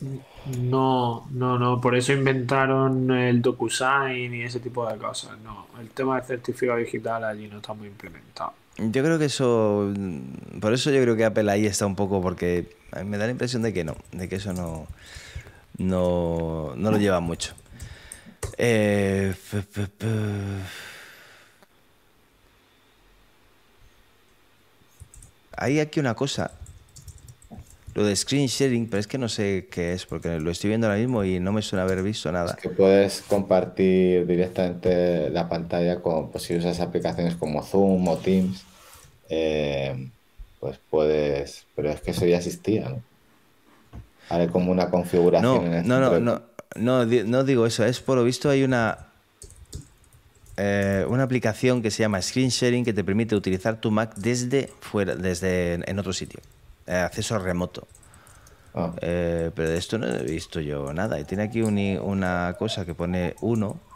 [0.46, 5.38] No, no, no, por eso inventaron el DocuSign y ese tipo de cosas.
[5.44, 8.54] No, el tema del certificado digital allí no está muy implementado.
[8.78, 9.94] Yo creo que eso.
[10.60, 12.76] Por eso yo creo que Apple ahí está un poco, porque
[13.06, 14.88] me da la impresión de que no, de que eso no.
[15.78, 17.54] No, no lo lleva mucho.
[18.58, 19.34] Eh,
[25.58, 26.52] Hay aquí una cosa.
[27.94, 30.88] Lo de screen sharing, pero es que no sé qué es, porque lo estoy viendo
[30.88, 32.56] ahora mismo y no me suena haber visto nada.
[32.56, 38.18] Es que puedes compartir directamente la pantalla con, pues si usas aplicaciones como Zoom o
[38.18, 38.64] Teams,
[39.30, 40.12] eh,
[40.60, 43.04] pues puedes, pero es que eso ya existía, ¿no?
[44.30, 46.42] Hay como una configuración No, en el no, no, no,
[46.76, 47.86] no, di- no digo eso.
[47.86, 49.08] Es por lo visto hay una
[50.58, 54.70] eh, una aplicación que se llama Screen Sharing que te permite utilizar tu Mac desde
[54.82, 56.42] fuera, desde en otro sitio,
[56.88, 57.88] acceso remoto.
[58.74, 61.20] Ah, Eh, pero de esto no he visto yo nada.
[61.20, 63.88] Y tiene aquí un i- una cosa que pone uno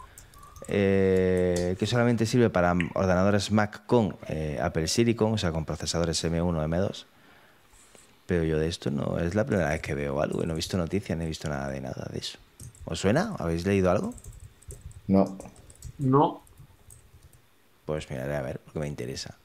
[0.68, 6.22] eh, que solamente sirve para ordenadores Mac con eh, Apple Silicon, o sea, con procesadores
[6.24, 7.08] M1 M2.
[8.26, 10.42] Pero yo de esto no es la primera vez que veo algo.
[10.42, 12.38] y No he visto noticias, ni he visto nada de nada de eso.
[12.84, 13.34] ¿Os suena?
[13.38, 14.20] ¿Habéis leído algo?
[15.08, 15.36] no,
[15.98, 16.46] No,
[17.86, 19.40] Pues miraré a ver, porque me interesa.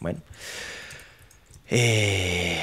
[0.00, 0.22] Bueno.
[1.70, 2.58] Eh,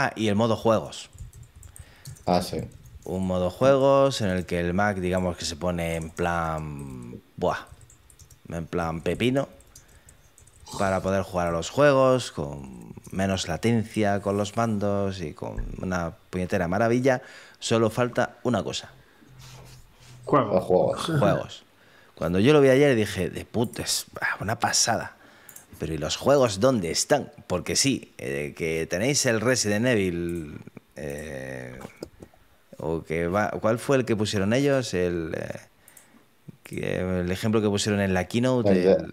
[0.00, 1.10] Ah, y el modo juegos.
[2.24, 2.60] ah, sí.
[3.04, 7.20] Un modo juegos en el que el Mac, digamos que se pone en plan.
[7.36, 7.66] Buah.
[8.48, 9.48] En plan pepino.
[10.78, 16.12] Para poder jugar a los juegos con menos latencia con los mandos y con una
[16.30, 17.22] puñetera maravilla.
[17.58, 18.90] Solo falta una cosa:
[20.26, 21.06] juegos.
[21.06, 21.64] juegos.
[22.14, 24.06] Cuando yo lo vi ayer dije, de putes,
[24.40, 25.16] una pasada.
[25.78, 27.30] Pero ¿y los juegos dónde están?
[27.46, 30.58] Porque sí, eh, que tenéis el Resident Evil.
[30.96, 31.78] eh,
[32.78, 34.94] o que va, ¿Cuál fue el que pusieron ellos?
[34.94, 35.60] El, eh,
[36.64, 38.70] que- el ejemplo que pusieron en la keynote.
[38.70, 39.12] El, de- el-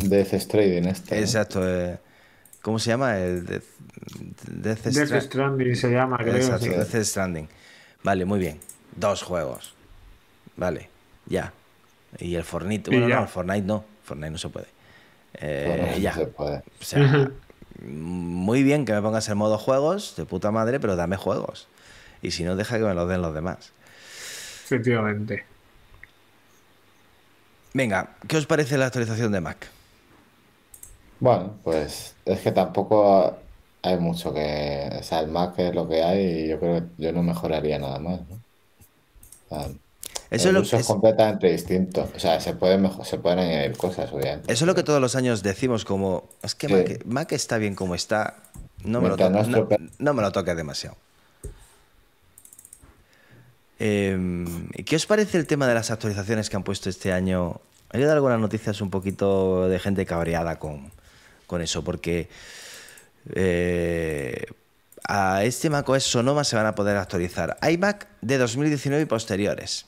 [0.00, 1.14] el de- Death Stranding este.
[1.16, 1.20] ¿no?
[1.20, 1.60] exacto.
[1.68, 1.98] eh,
[2.62, 3.18] ¿Cómo se llama?
[3.18, 3.64] El Death,
[4.48, 6.36] Death Death Stra- Stranding se llama, creo.
[6.36, 6.70] Exacto, sí.
[6.70, 7.48] Death Stranding.
[8.04, 8.58] Vale, muy bien.
[8.96, 9.74] Dos juegos.
[10.56, 10.88] Vale,
[11.26, 11.52] ya.
[12.18, 13.16] Y el Fortnite, Y bueno, ya.
[13.16, 14.66] no, el Fortnite no, Fortnite no se puede.
[15.34, 16.10] Eh, Bueno, ya.
[16.10, 16.64] no se puede.
[16.80, 17.32] O sea,
[17.80, 21.68] muy bien que me pongas el modo juegos, de puta madre, pero dame juegos.
[22.22, 23.74] Y si no, deja que me los den los demás.
[24.64, 25.46] Efectivamente.
[27.74, 29.70] Venga, ¿qué os parece la actualización de Mac?
[31.18, 33.46] Bueno, pues es que tampoco
[33.82, 34.90] hay mucho que.
[34.98, 37.78] O sea, el Mac es lo que hay y yo creo que yo no mejoraría
[37.78, 38.44] nada más, ¿no?
[39.48, 39.72] O sea,
[40.36, 42.08] Eso es el lo- uso es es- completamente distinto.
[42.14, 44.52] O sea, se pueden, mejo- se pueden añadir cosas, obviamente.
[44.52, 46.74] Eso es lo que todos los años decimos como, es que Sí.
[46.74, 48.36] Mac, Mac está bien como está,
[48.84, 50.96] no me, lo Mientras to- no no, estropee- no me lo toques demasiado.
[53.78, 54.16] Eh,
[54.86, 57.60] ¿Qué os parece el tema de las actualizaciones que han puesto este año?
[57.92, 60.90] He algunas noticias un poquito de gente cabreada con,
[61.46, 62.28] con eso, porque
[63.34, 64.46] eh,
[65.06, 69.86] a este macOS Sonoma se van a poder actualizar iMac de 2019 y posteriores,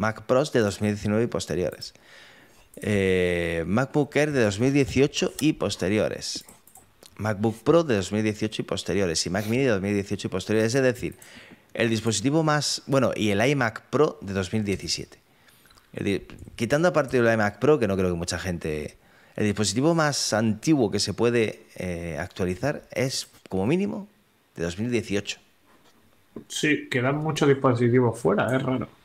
[0.00, 1.92] Mac Pros de 2019 y posteriores,
[2.76, 6.46] eh, MacBook Air de 2018 y posteriores,
[7.18, 10.74] MacBook Pro de 2018 y posteriores y Mac Mini de 2018 y posteriores.
[10.74, 11.16] Es decir,
[11.74, 12.82] el dispositivo más.
[12.86, 15.18] Bueno, y el iMac Pro de 2017.
[15.92, 16.26] El
[16.56, 18.96] quitando aparte del iMac Pro, que no creo que mucha gente.
[19.36, 24.08] El dispositivo más antiguo que se puede eh, actualizar es, como mínimo,
[24.56, 25.38] de 2018.
[26.48, 28.99] Sí, quedan muchos dispositivos fuera, es raro.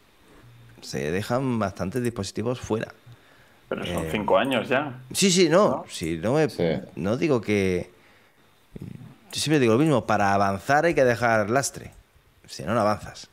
[0.86, 2.94] Se dejan bastantes dispositivos fuera.
[3.70, 5.00] Pero Eh, son cinco años ya.
[5.14, 5.84] Sí, sí, no.
[5.90, 6.64] sí, no, me- Sí.
[6.96, 7.90] no digo que.
[9.32, 11.92] Yo siempre digo lo mismo: para avanzar hay que dejar lastre.
[12.48, 13.28] Si no, no avanzas.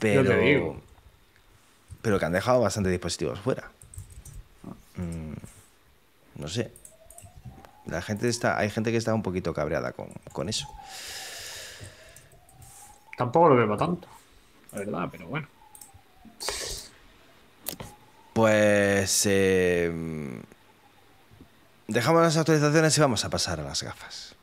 [0.00, 0.24] Pero.
[0.24, 0.80] te digo.
[2.02, 3.70] Pero que han dejado bastantes dispositivos fuera.
[4.96, 5.34] Mm,
[6.40, 6.72] no sé.
[7.86, 10.66] La gente está, hay gente que está un poquito cabreada con, con eso.
[13.16, 14.08] Tampoco lo veo tanto.
[14.72, 15.46] La verdad, pero bueno.
[18.32, 19.26] Pues.
[19.26, 19.90] eh,
[21.88, 24.34] dejamos las actualizaciones y vamos a pasar a las gafas.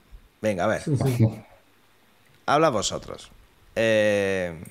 [0.42, 0.82] Venga, a ver.
[2.46, 3.32] Habla vosotros.
[3.76, 4.62] Eh,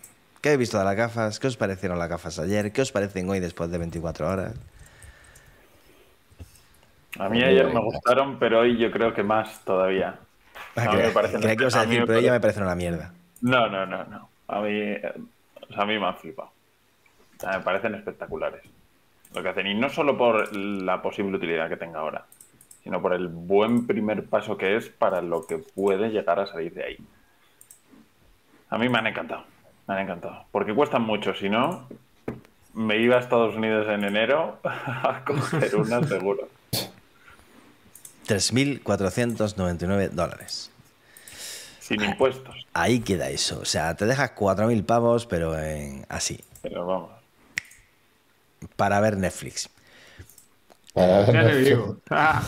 [0.40, 1.38] ¿Qué habéis visto de las gafas?
[1.38, 2.72] ¿Qué os parecieron las gafas ayer?
[2.72, 4.54] ¿Qué os parecen hoy después de 24 horas?
[7.18, 10.18] A mí ayer me gustaron, pero hoy yo creo que más todavía.
[10.76, 12.28] Ah, A mí me parecen- creía que ibas a a mí decir, me pero ella
[12.28, 13.12] parece- me parece una mierda.
[13.42, 14.28] No, no, no, no.
[14.48, 16.50] A mí, o sea, a mí me han flipado.
[17.42, 18.62] Sea, me parecen espectaculares
[19.34, 19.66] lo que hacen.
[19.66, 22.24] Y no solo por la posible utilidad que tenga ahora,
[22.84, 26.72] sino por el buen primer paso que es para lo que puede llegar a salir
[26.72, 26.98] de ahí.
[28.70, 29.44] A mí me han encantado.
[29.88, 30.44] Me han encantado.
[30.52, 31.34] Porque cuestan mucho.
[31.34, 31.88] Si no,
[32.74, 36.48] me iba a Estados Unidos en enero a coger una seguro.
[38.28, 40.70] 3.499 dólares.
[41.80, 42.66] Sin impuestos.
[42.72, 43.58] Ahí queda eso.
[43.58, 47.21] O sea, te dejas 4.000 pavos, pero en, así, Pero vamos.
[48.76, 49.68] Para ver Netflix.
[50.94, 51.96] Para Ya ver, te digo.
[52.10, 52.42] Ah,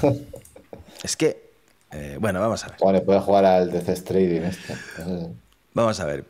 [1.03, 1.51] Es que,
[1.93, 2.77] eh, bueno, vamos a ver.
[2.81, 4.75] Bueno, puedes jugar al Death Stranding este.
[5.75, 6.25] Vamos a ver.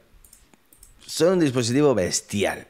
[1.06, 2.66] Son un dispositivo bestial.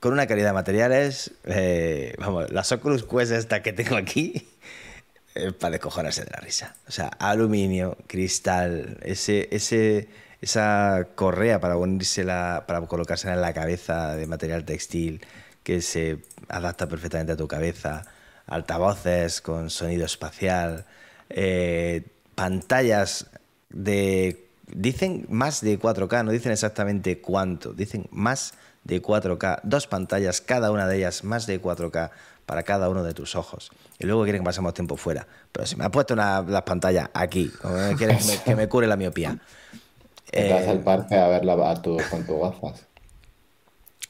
[0.00, 1.32] Con una calidad de materiales.
[1.44, 4.48] eh, vamos, las Oculus Quest esta que tengo aquí.
[5.34, 6.74] eh, para descojonarse de la risa.
[6.88, 10.08] O sea, aluminio, cristal, ese, ese,
[10.40, 15.20] esa correa para ponérsela, para colocársela en la cabeza de material textil
[15.68, 16.16] que se
[16.48, 18.06] adapta perfectamente a tu cabeza.
[18.46, 20.86] Altavoces con sonido espacial.
[21.28, 23.26] eh, pantallas
[23.68, 28.54] de dicen más de 4K, no dicen exactamente cuánto, dicen más
[28.84, 32.12] de 4K, dos pantallas, cada una de ellas más de 4K
[32.46, 33.70] para cada uno de tus ojos.
[33.98, 35.26] Y luego quieren que pasemos tiempo fuera.
[35.52, 37.52] Pero si me has puesto una, las pantallas aquí,
[37.98, 39.36] quieren que me, que me cure la miopía.
[40.34, 42.86] Te vas Eh, al parque a verla a tu, con tus gafas.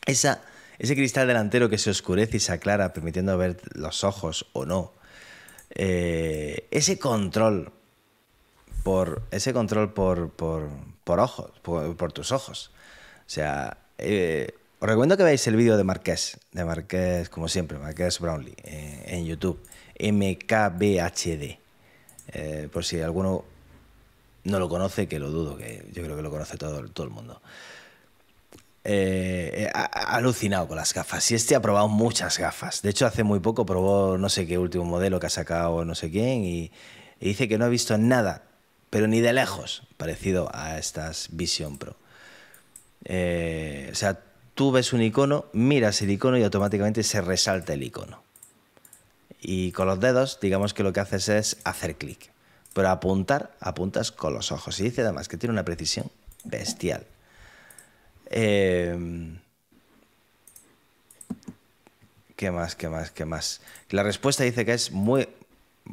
[0.06, 0.40] esa,
[0.78, 4.92] ese cristal delantero que se oscurece y se aclara, permitiendo ver los ojos o no.
[5.70, 7.72] Eh, ese control
[8.82, 10.68] por ese control por, por,
[11.04, 12.70] por ojos, por, tus ojos.
[13.20, 17.76] O sea, eh, os recomiendo que veáis el vídeo de Marqués, de Marqués, como siempre,
[17.78, 19.60] Marqués Brownlee, eh, en YouTube,
[20.00, 21.58] MKBHD.
[22.70, 23.44] Por si alguno
[24.44, 27.12] no lo conoce, que lo dudo, que yo creo que lo conoce todo, todo el
[27.12, 27.40] mundo.
[28.90, 31.30] Eh, eh, alucinado con las gafas.
[31.30, 32.80] Y este ha probado muchas gafas.
[32.80, 35.94] De hecho, hace muy poco probó no sé qué último modelo que ha sacado no
[35.94, 36.72] sé quién y,
[37.20, 38.44] y dice que no ha visto nada,
[38.88, 41.96] pero ni de lejos, parecido a estas Vision Pro.
[43.04, 44.20] Eh, o sea,
[44.54, 48.22] tú ves un icono, miras el icono y automáticamente se resalta el icono.
[49.38, 52.30] Y con los dedos, digamos que lo que haces es hacer clic.
[52.72, 54.80] Pero apuntar, apuntas con los ojos.
[54.80, 56.10] Y dice además que tiene una precisión
[56.44, 57.04] bestial.
[58.30, 59.38] Eh,
[62.38, 62.76] ¿Qué más?
[62.76, 63.10] ¿Qué más?
[63.10, 63.60] ¿Qué más?
[63.90, 65.28] La respuesta dice que es muy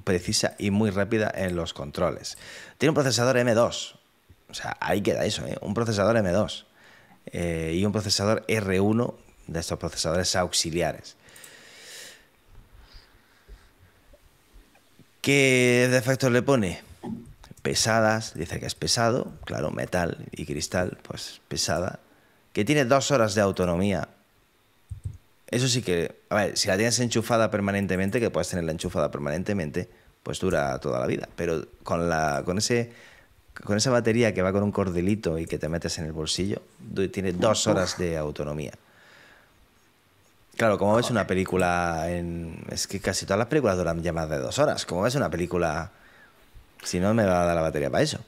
[0.03, 2.37] precisa y muy rápida en los controles.
[2.77, 3.95] Tiene un procesador M2.
[4.49, 5.57] O sea, ahí queda eso, ¿eh?
[5.61, 6.65] Un procesador M2.
[7.31, 9.15] Eh, y un procesador R1
[9.47, 11.15] de estos procesadores auxiliares.
[15.21, 16.83] ¿Qué defectos le pone?
[17.63, 21.99] Pesadas, dice que es pesado, claro, metal y cristal, pues pesada.
[22.55, 24.07] Que tiene dos horas de autonomía.
[25.51, 29.89] Eso sí que, a ver, si la tienes enchufada permanentemente, que puedes tenerla enchufada permanentemente,
[30.23, 31.27] pues dura toda la vida.
[31.35, 32.93] Pero con, la, con, ese,
[33.61, 36.61] con esa batería que va con un cordelito y que te metes en el bolsillo,
[37.11, 38.71] tiene dos horas de autonomía.
[40.55, 42.63] Claro, como ves una película en...
[42.69, 44.85] Es que casi todas las películas duran ya más de dos horas.
[44.85, 45.91] Como ves una película...
[46.83, 48.21] Si no, me va a dar la batería para eso.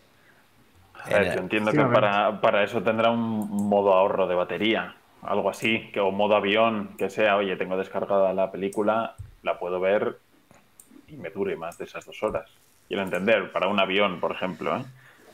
[1.10, 4.95] Ver, yo entiendo que para, para, eso tendrá un modo ahorro de batería.
[5.22, 5.89] Algo así.
[5.91, 10.18] Que, o modo avión, que sea, oye, tengo descargada la película, la puedo ver
[11.08, 12.49] y me dure más de esas dos horas.
[12.88, 14.84] Quiero entender, para un avión, por ejemplo, ¿eh?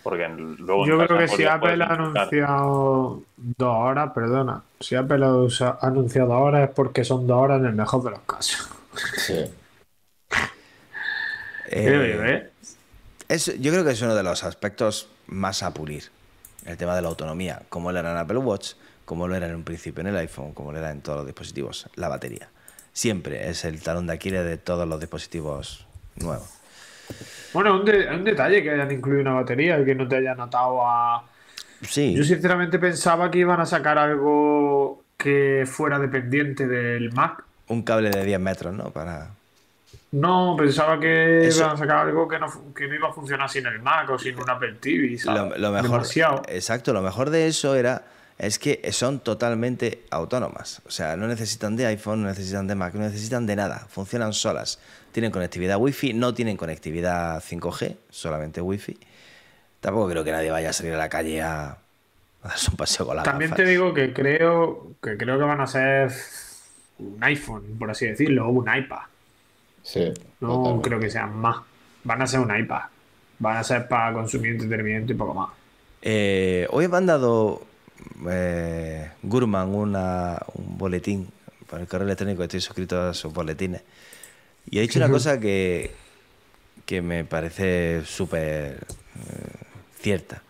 [0.04, 5.78] Porque luego Yo creo que si Apple ha anunciado dos horas, perdona, si Apple ha
[5.80, 8.70] anunciado dos horas es porque son dos horas en el mejor de los casos.
[9.18, 9.46] Sí.
[11.76, 12.52] Eh,
[13.30, 16.06] yo creo que es uno de los aspectos más a pulir,
[16.66, 18.74] el tema de la autonomía, como lo era en Apple Watch,
[19.06, 21.26] como lo era en un principio en el iPhone, como lo era en todos los
[21.26, 22.50] dispositivos, la batería.
[22.94, 26.48] Siempre es el talón de Aquiles de todos los dispositivos nuevos.
[27.54, 30.86] Bueno, un, un detalle que hayan incluido una batería y que no te haya notado
[30.86, 31.24] a.
[31.82, 32.14] Sí.
[32.16, 37.44] Yo sinceramente pensaba que iban a sacar algo que fuera dependiente del Mac.
[37.68, 38.92] Un cable de 10 metros, ¿no?
[38.92, 39.32] Para.
[40.14, 43.66] No, pensaba que iban a sacar algo que no, que no, iba a funcionar sin
[43.66, 45.18] el Mac o sin un Apple TV.
[45.26, 46.04] Lo, mejor,
[46.50, 48.04] Exacto, lo mejor de eso era
[48.38, 50.84] es que son totalmente autónomas.
[50.86, 53.88] O sea, no necesitan de iPhone, no necesitan de Mac, no necesitan de nada.
[53.90, 54.80] Funcionan solas.
[55.12, 58.96] Tienen conectividad Wi-Fi, no tienen conectividad 5G, solamente Wi-Fi.
[59.80, 61.78] Tampoco creo que nadie vaya a salir a la calle a,
[62.44, 65.66] darse un paseo con la También te digo que creo, que creo que van a
[65.66, 66.12] ser
[67.00, 69.13] un iPhone, por así decirlo, o un iPad.
[69.84, 70.12] Sí.
[70.40, 71.58] No creo que sean más.
[72.04, 72.84] Van a ser un iPad.
[73.40, 75.50] Van a ser para consumir entretenimiento y poco más.
[76.02, 77.62] Eh, hoy me han dado
[78.30, 81.30] eh, Gurman una, un boletín
[81.70, 83.82] por el correo electrónico, estoy suscrito a sus boletines.
[84.70, 85.92] Y ha dicho una cosa que,
[86.86, 88.80] que me parece súper eh,
[90.00, 90.42] cierta.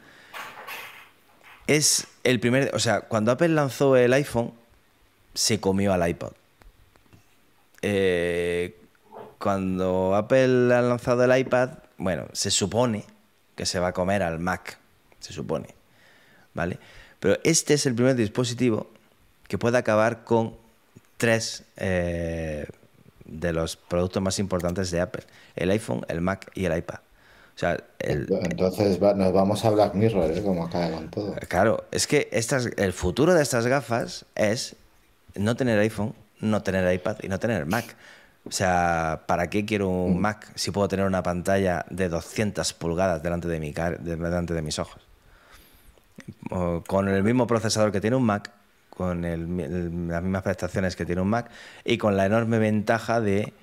[1.65, 4.51] Es el primer, o sea, cuando Apple lanzó el iPhone,
[5.33, 6.33] se comió al iPod.
[7.81, 8.75] Eh,
[9.43, 13.03] cuando Apple ha lanzado el iPad, bueno, se supone
[13.57, 14.77] que se va a comer al Mac,
[15.19, 15.67] se supone,
[16.53, 16.79] ¿vale?
[17.19, 18.89] Pero este es el primer dispositivo
[19.49, 20.55] que puede acabar con
[21.17, 22.65] tres eh,
[23.25, 25.23] de los productos más importantes de Apple.
[25.57, 26.99] El iPhone, el Mac y el iPad.
[27.53, 30.41] O sea, Entonces nos vamos a Black Mirror, ¿eh?
[30.41, 31.35] como acaba con todo.
[31.49, 34.77] Claro, es que estas, el futuro de estas gafas es
[35.35, 37.97] no tener iPhone, no tener iPad y no tener Mac.
[38.45, 40.21] O sea, ¿para qué quiero un mm.
[40.21, 44.79] Mac si puedo tener una pantalla de 200 pulgadas delante de, mi delante de mis
[44.79, 45.01] ojos?
[46.87, 48.51] con el mismo procesador que tiene un Mac,
[48.89, 51.49] con las mismas prestaciones que tiene un Mac
[51.83, 53.53] y con la enorme ventaja de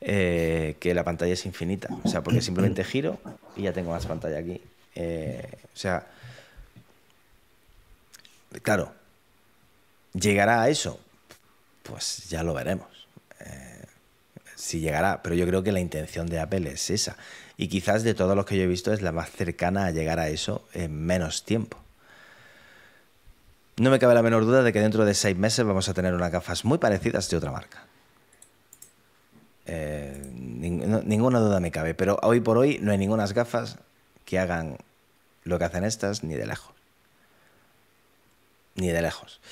[0.00, 1.88] eh, que la pantalla es infinita.
[2.02, 3.18] O sea, porque simplemente giro
[3.56, 4.60] y ya tengo más pantalla aquí.
[4.94, 6.06] Eh, o sea,
[8.62, 8.92] claro,
[10.12, 11.00] ¿llegará a eso?
[11.82, 13.08] Pues ya lo veremos.
[13.40, 13.73] Eh,
[14.64, 17.18] si llegará, pero yo creo que la intención de Apple es esa.
[17.58, 20.18] Y quizás de todos los que yo he visto es la más cercana a llegar
[20.18, 21.76] a eso en menos tiempo.
[23.76, 26.14] No me cabe la menor duda de que dentro de seis meses vamos a tener
[26.14, 27.84] unas gafas muy parecidas de otra marca.
[29.66, 33.76] Eh, ninguna duda me cabe, pero hoy por hoy no hay ninguna gafas
[34.24, 34.78] que hagan
[35.42, 36.72] lo que hacen estas ni de lejos.
[38.76, 39.42] Ni de lejos.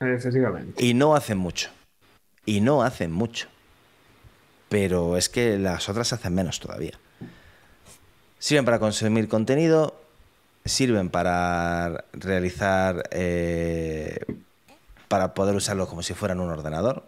[0.00, 0.84] Efectivamente.
[0.84, 1.70] Y no hacen mucho.
[2.44, 3.53] Y no hacen mucho.
[4.74, 6.98] Pero es que las otras hacen menos todavía.
[8.40, 9.94] Sirven para consumir contenido,
[10.64, 14.18] sirven para realizar, eh,
[15.06, 17.04] para poder usarlo como si fueran un ordenador.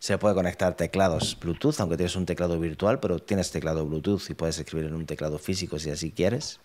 [0.00, 4.34] Se puede conectar teclados Bluetooth, aunque tienes un teclado virtual, pero tienes teclado Bluetooth y
[4.34, 6.58] puedes escribir en un teclado físico si así quieres.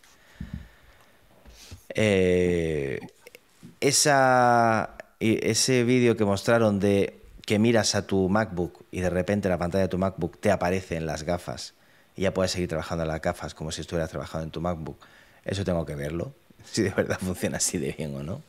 [1.90, 3.02] Eh,
[3.82, 7.19] esa, ese vídeo que mostraron de
[7.50, 10.98] que miras a tu MacBook y de repente la pantalla de tu MacBook te aparece
[10.98, 11.74] en las gafas
[12.16, 15.04] y ya puedes seguir trabajando en las gafas como si estuvieras trabajando en tu MacBook
[15.44, 16.32] eso tengo que verlo,
[16.64, 18.44] si de verdad funciona así de bien o no.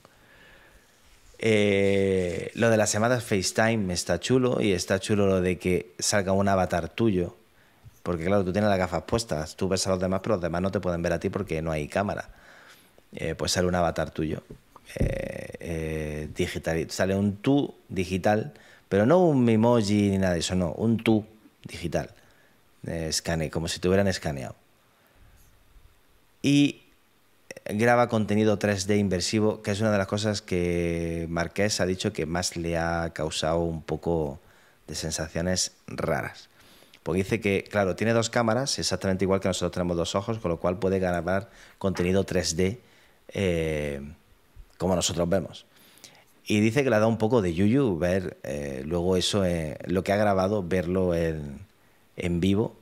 [1.38, 6.32] Eh, lo de las llamadas FaceTime está chulo y está chulo lo de que salga
[6.32, 7.34] un avatar tuyo.
[8.03, 10.61] Porque claro, tú tienes las gafas puestas, tú ves a los demás, pero los demás
[10.61, 12.28] no te pueden ver a ti porque no hay cámara.
[13.14, 14.42] Eh, pues sale un avatar tuyo.
[14.96, 16.90] Eh, digital.
[16.90, 18.53] Sale un tú digital,
[18.91, 21.24] pero no un emoji ni nada de eso, no, un tú
[21.62, 22.11] digital.
[22.84, 24.57] escane, como si te hubieran escaneado.
[26.43, 26.82] Y
[27.66, 32.26] graba contenido 3D inversivo, que es una de las cosas que Marqués ha dicho que
[32.26, 34.41] más le ha causado un poco
[34.88, 36.49] de sensaciones raras.
[37.05, 40.51] Porque dice que, claro, tiene dos cámaras, exactamente igual que nosotros tenemos dos ojos, con
[40.51, 42.78] lo cual puede grabar contenido 3D
[43.28, 44.01] eh,
[44.78, 45.64] como nosotros vemos.
[46.47, 49.78] Y dice que le ha dado un poco de yuyu ver eh, luego eso, eh,
[49.86, 51.61] lo que ha grabado, verlo en,
[52.16, 52.76] en vivo,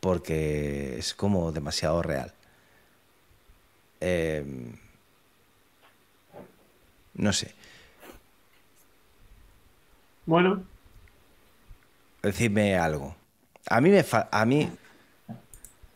[0.00, 2.32] porque es como demasiado real.
[4.00, 4.76] Em,
[7.14, 7.54] no sé.
[10.26, 10.62] Bueno.
[12.22, 13.16] Decidme algo.
[13.66, 14.70] A mí me, a mí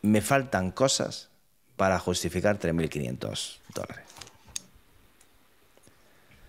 [0.02, 1.28] me faltan cosas
[1.76, 4.11] para justificar 3.500 dólares.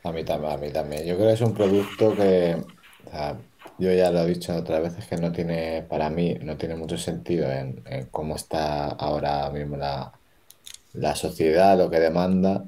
[0.04, 1.06] A mí también, a mí también.
[1.06, 2.58] Yo creo que es un producto que,
[3.78, 6.98] yo ya lo he dicho otras veces que no tiene, para mí, no tiene mucho
[6.98, 10.14] sentido en cómo está ahora mismo la,
[10.94, 12.66] la sociedad lo que demanda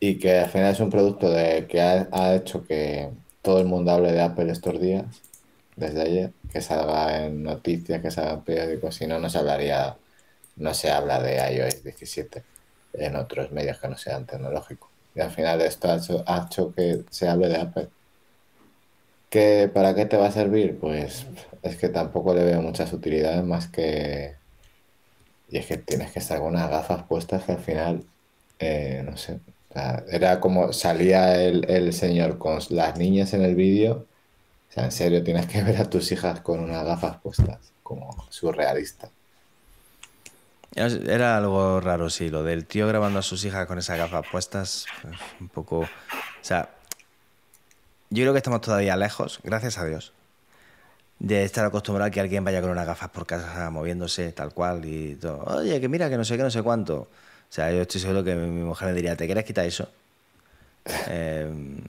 [0.00, 3.10] y que al final es un producto de, que ha, hecho que
[3.42, 5.04] todo el mundo hable de Apple estos días,
[5.76, 9.96] desde ayer, que salga en noticias, que salga en periódicos, si no, no se hablaría,
[10.56, 12.44] no se habla de iOS 17
[12.94, 14.87] en otros medios que no sean tecnológicos.
[15.18, 15.96] Y al final esto ha
[16.46, 17.88] hecho, que se hable de Apple.
[19.30, 20.78] ¿Que, ¿Para qué te va a servir?
[20.78, 21.26] Pues
[21.62, 24.36] es que tampoco le veo muchas utilidades más que
[25.50, 28.04] y es que tienes que estar con unas gafas puestas que al final,
[28.58, 29.40] eh, no sé,
[30.10, 34.06] era como salía el, señor con las niñas en el vídeo.
[34.70, 38.10] O sea, en serio, tienes que ver a tus hijas con unas gafas puestas, como
[38.30, 39.10] surrealista.
[40.74, 44.86] Era algo raro, sí, lo del tío grabando a sus hijas con esas gafas puestas,
[45.02, 45.80] pues, un poco...
[45.80, 45.88] O
[46.42, 46.70] sea,
[48.10, 50.12] yo creo que estamos todavía lejos, gracias a Dios,
[51.18, 54.84] de estar acostumbrado a que alguien vaya con unas gafas por casa moviéndose tal cual
[54.84, 55.42] y todo.
[55.44, 56.96] Oye, que mira, que no sé qué, no sé cuánto.
[57.00, 59.88] O sea, yo estoy seguro que mi, mujer me diría, ¿te quieres quitar eso?
[61.06, 61.82] Em,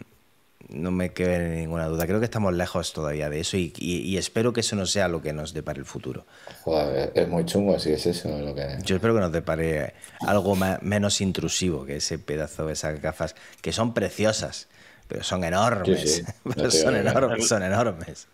[0.70, 2.06] no me quede ninguna duda.
[2.06, 5.34] Creo que estamos lejos todavía de eso y, espero que eso no sea lo que
[5.34, 6.26] nos depare el futuro.
[6.64, 8.78] Joder, es muy chungo si es eso lo que...
[8.84, 13.72] Yo espero que nos depare algo menos intrusivo que ese pedazo de esas gafas, que
[13.72, 14.70] son preciosas,
[15.08, 16.24] pero son enormes.
[16.70, 18.28] son enormes, son enormes.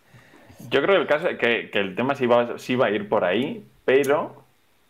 [0.70, 3.08] Yo creo que el, caso, que, que el tema sí va, sí va a ir
[3.08, 4.44] por ahí, pero,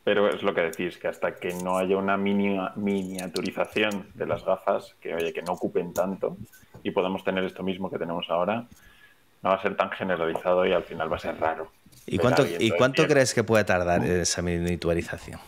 [0.04, 4.96] pero es lo que decís, que hasta que no haya una miniaturización de las gafas,
[5.02, 6.38] que oye, que no ocupen tanto
[6.86, 8.64] y podamos tener esto mismo que tenemos ahora,
[9.42, 11.72] no va a ser tan generalizado y al final va a ser raro.
[12.06, 15.40] ¿Y cuánto, ¿y cuánto crees que puede tardar esa miniaturización?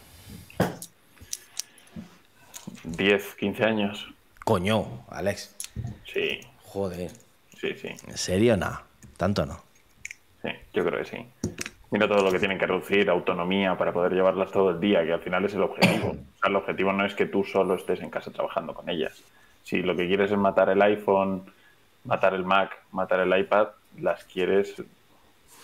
[2.84, 4.08] 10, 15 años.
[4.44, 5.56] Coño, Alex.
[6.12, 6.40] Sí.
[6.64, 7.12] Joder.
[7.62, 7.90] Sí, sí.
[8.08, 8.58] ¿En serio?
[8.58, 8.82] No.
[9.16, 9.62] Tanto no.
[10.42, 11.26] Sí, yo creo que sí.
[11.92, 15.14] Mira todo lo que tienen que reducir, autonomía para poder llevarlas todo el día, que
[15.14, 16.10] al final es el objetivo.
[16.10, 19.24] O sea, el objetivo no es que tú solo estés en casa trabajando con ellas.
[19.68, 21.44] Si lo que quieres es matar el iPhone,
[22.06, 23.68] matar el Mac, matar el iPad,
[24.00, 24.82] las quieres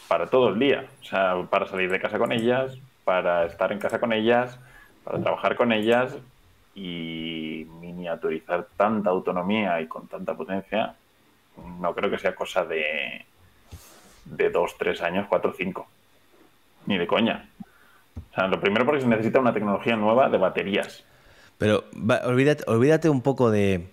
[0.09, 0.85] para todo el día.
[1.01, 4.59] O sea, para salir de casa con ellas, para estar en casa con ellas,
[5.05, 6.17] para trabajar con ellas
[6.75, 10.95] y miniaturizar tanta autonomía y con tanta potencia,
[11.79, 13.23] no creo que sea cosa de,
[14.25, 15.87] de 2, 3 años, 4, 5.
[16.87, 17.47] Ni de coña.
[18.17, 21.05] O sea, lo primero porque se necesita una tecnología nueva de baterías.
[21.57, 21.85] Pero
[22.25, 23.87] olvídate, olvídate un poco de,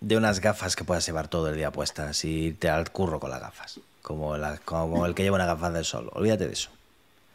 [0.00, 3.30] de unas gafas que puedas llevar todo el día puestas y te al curro con
[3.30, 3.80] las gafas.
[4.02, 6.10] Como, la, como el que lleva una gafas del sol.
[6.12, 6.70] Olvídate de eso.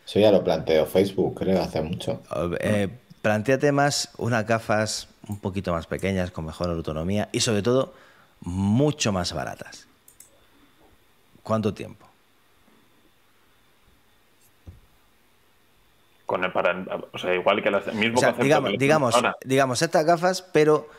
[0.05, 2.21] Eso ya lo planteó Facebook, creo, hace mucho.
[2.59, 2.89] Eh,
[3.21, 7.93] planteate más unas gafas un poquito más pequeñas, con mejor autonomía y sobre todo
[8.41, 9.87] mucho más baratas.
[11.43, 12.10] ¿Cuánto tiempo?
[16.31, 20.89] Con el para, o sea, igual que las mismo digamos, digamos, digamos, estas gafas, pero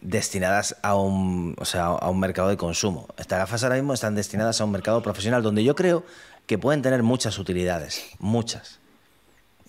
[0.00, 3.08] destinadas a un, o sea, a un mercado de consumo.
[3.16, 6.04] Estas gafas ahora mismo están destinadas a un mercado profesional donde yo creo
[6.46, 8.78] que pueden tener muchas utilidades, muchas,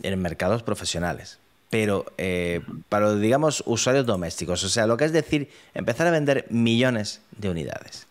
[0.04, 1.40] en mercados profesionales.
[1.72, 6.46] Pero eh, para, digamos, usuarios domésticos, o sea, lo que es decir, empezar a vender
[6.52, 8.06] millones de unidades.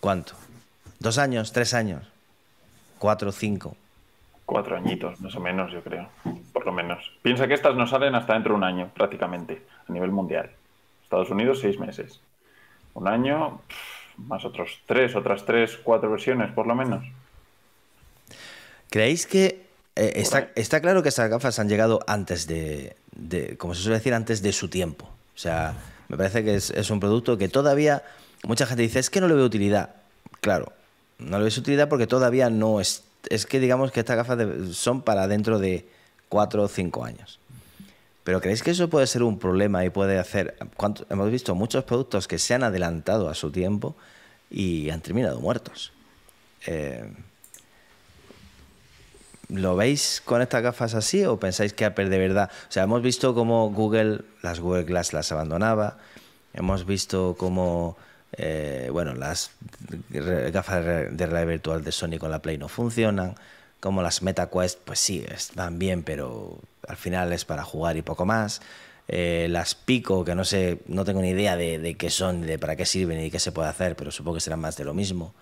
[0.00, 0.32] ¿Cuánto?
[0.98, 1.52] ¿Dos años?
[1.52, 2.06] ¿Tres años?
[2.98, 3.32] ¿Cuatro?
[3.32, 3.76] ¿Cinco?
[4.46, 6.08] Cuatro añitos, más o menos, yo creo.
[6.52, 7.12] Por lo menos.
[7.22, 10.50] Piensa que estas no salen hasta dentro de un año, prácticamente, a nivel mundial.
[11.02, 12.20] Estados Unidos, seis meses.
[12.94, 13.60] Un año,
[14.16, 17.04] más otros tres, otras tres, cuatro versiones por lo menos.
[18.90, 19.64] ¿Creéis que
[19.96, 23.98] eh, está, está, claro que estas gafas han llegado antes de, de, como se suele
[23.98, 25.06] decir, antes de su tiempo?
[25.06, 25.74] O sea,
[26.08, 28.02] me parece que es, es, un producto que todavía
[28.44, 29.96] mucha gente dice, es que no le veo utilidad.
[30.40, 30.72] Claro,
[31.18, 33.04] no le ves utilidad porque todavía no es...
[33.30, 34.38] Es que digamos que estas gafas
[34.72, 35.88] son para dentro de
[36.28, 37.38] cuatro o cinco años.
[38.24, 40.56] Pero ¿creéis que eso puede ser un problema y puede hacer...
[41.10, 43.94] Hemos visto muchos productos que se han adelantado a su tiempo
[44.50, 45.92] y han terminado muertos.
[46.66, 47.12] Eh,
[49.48, 52.50] ¿Lo veis con estas gafas así o pensáis que Apple de verdad...
[52.68, 55.98] O sea, hemos visto cómo Google, las Google Glass las abandonaba,
[56.54, 57.98] hemos visto cómo,
[58.36, 59.50] eh, bueno, las
[60.10, 63.34] gafas de realidad virtual de Sony con la Play no funcionan,
[63.80, 66.58] como las MetaQuest, pues sí, están bien, pero
[66.88, 68.62] al final es para jugar y poco más.
[69.06, 72.58] Eh, las Pico, que no sé, no tengo ni idea de, de, qué son, de
[72.58, 74.94] para qué sirven y qué se puede hacer, pero supongo que serán más de lo
[74.94, 75.34] mismo.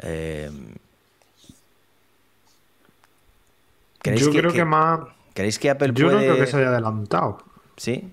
[0.00, 0.50] Eh,
[4.04, 5.00] yo creo que, que, más.
[5.32, 6.26] ¿Creéis que Apple yo puede.?
[6.26, 7.38] Yo no creo que se haya adelantado.
[7.76, 8.12] ¿Sí?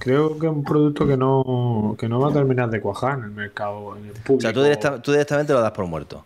[0.00, 3.24] Creo que es un producto que no, que no va a terminar de cuajar en
[3.24, 4.38] el mercado, en el público.
[4.38, 6.24] O sea, tú, directa, tú directamente lo das por muerto.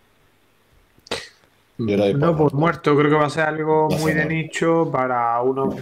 [1.79, 2.97] Yo por no, por muerto.
[2.97, 5.75] Creo que va a ser algo muy de nicho para unos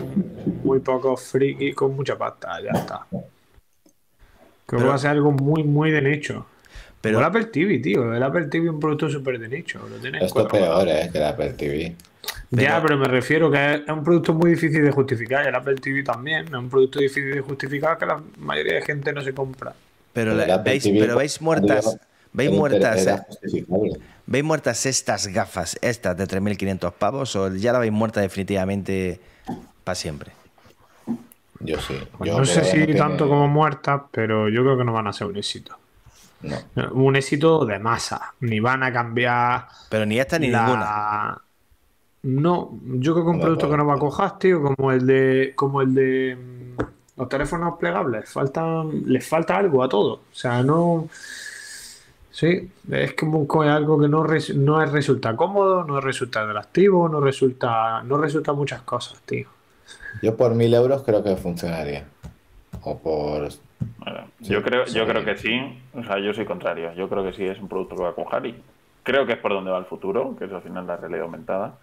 [0.65, 2.59] muy pocos frikis con mucha pasta.
[2.63, 3.07] Ya está.
[3.11, 3.25] Creo
[4.67, 6.47] pero, que va a ser algo muy, muy de nicho.
[7.03, 8.15] Pero el Apple TV, tío.
[8.15, 9.81] El Apple TV es un producto súper de nicho.
[9.87, 11.11] Lo Esto es peor, ¿eh?
[11.13, 11.95] Que el Apple TV.
[12.51, 15.45] Pero, ya, pero me refiero que es un producto muy difícil de justificar.
[15.45, 16.47] Y el Apple TV también.
[16.47, 19.75] Es un producto difícil de justificar que la mayoría de gente no se compra.
[20.13, 21.99] Pero, la, veis, pero veis muertas.
[22.35, 23.27] ¿Veis muertas,
[24.25, 29.21] ¿Veis muertas estas gafas, estas de 3.500 pavos, o ya la veis muerta definitivamente
[29.85, 30.33] para siempre?
[31.61, 31.95] Yo sí.
[32.17, 35.09] Pues yo no sé si no tanto como muertas, pero yo creo que no van
[35.09, 35.77] a ser un éxito.
[36.41, 36.57] No.
[36.93, 38.33] Un éxito de masa.
[38.41, 39.67] Ni van a cambiar.
[39.91, 40.67] Pero ni esta ni la...
[40.67, 41.43] ninguna.
[42.23, 45.07] No, yo creo que un no, producto que no va a cojar, tío, como el
[45.07, 45.53] de.
[45.57, 46.37] como el de
[47.17, 48.31] los teléfonos plegables.
[48.31, 50.15] Faltan, les falta algo a todo.
[50.15, 51.09] O sea, no.
[52.31, 58.03] Sí, es como algo que no, res, no resulta cómodo, no resulta atractivo, no resulta,
[58.05, 59.49] no resulta muchas cosas, tío.
[60.23, 62.07] Yo por mil euros creo que funcionaría.
[62.83, 63.49] O por.
[63.99, 65.83] Bueno, sí, yo creo, yo creo que sí.
[65.93, 66.95] O sea, yo soy contrario.
[66.95, 68.55] Yo creo que sí es un producto que va a cojar y
[69.03, 71.75] creo que es por donde va el futuro, que es al final la realidad aumentada.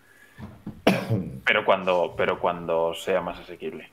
[1.46, 3.90] Pero cuando, pero cuando sea más asequible.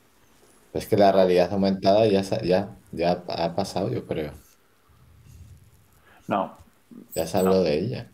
[0.75, 4.33] Es que la realidad aumentada ya, ya, ya ha pasado, yo creo.
[6.29, 6.55] No.
[7.15, 7.61] Ya se habló no.
[7.63, 8.07] de ella.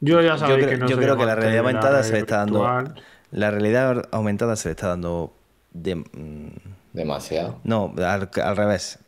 [0.00, 2.60] Yo ya creo, que no yo creo que la realidad aumentada se le está dando.
[2.60, 2.94] virtual.
[3.30, 5.32] La realidad aumentada se le está dando.
[5.72, 6.48] De, mm,
[6.92, 7.60] Demasiado.
[7.62, 8.98] no, al, al revés.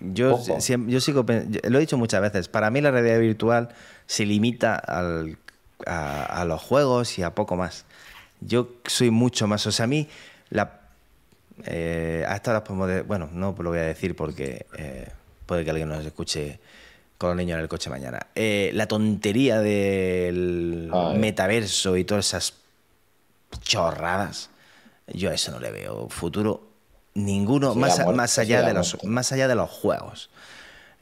[0.00, 1.24] Yo, siem- yo sigo.
[1.26, 2.48] yo- Lo he dicho muchas veces.
[2.48, 3.70] Para mí la realidad virtual
[4.06, 5.36] se limita al-
[5.86, 7.84] a, a los juegos y a poco más.
[8.40, 9.66] Yo soy mucho más.
[9.66, 10.08] O sea, a mí.
[10.50, 10.80] La,
[11.64, 15.08] eh, a estas horas podemos de- bueno, no lo voy a decir porque eh,
[15.46, 16.60] puede que alguien nos escuche
[17.18, 18.20] con los niños en el coche mañana.
[18.34, 21.18] Eh, la tontería del Ay.
[21.18, 22.54] metaverso y todas esas
[23.62, 24.50] chorradas,
[25.08, 26.62] yo a eso no le veo futuro
[27.14, 30.30] ninguno Sí, más, más, allá de los, más allá de los juegos.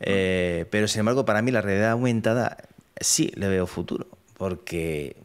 [0.00, 2.58] Eh, pero sin embargo, para mí la realidad aumentada
[3.00, 4.06] sí le veo futuro,
[4.36, 5.16] porque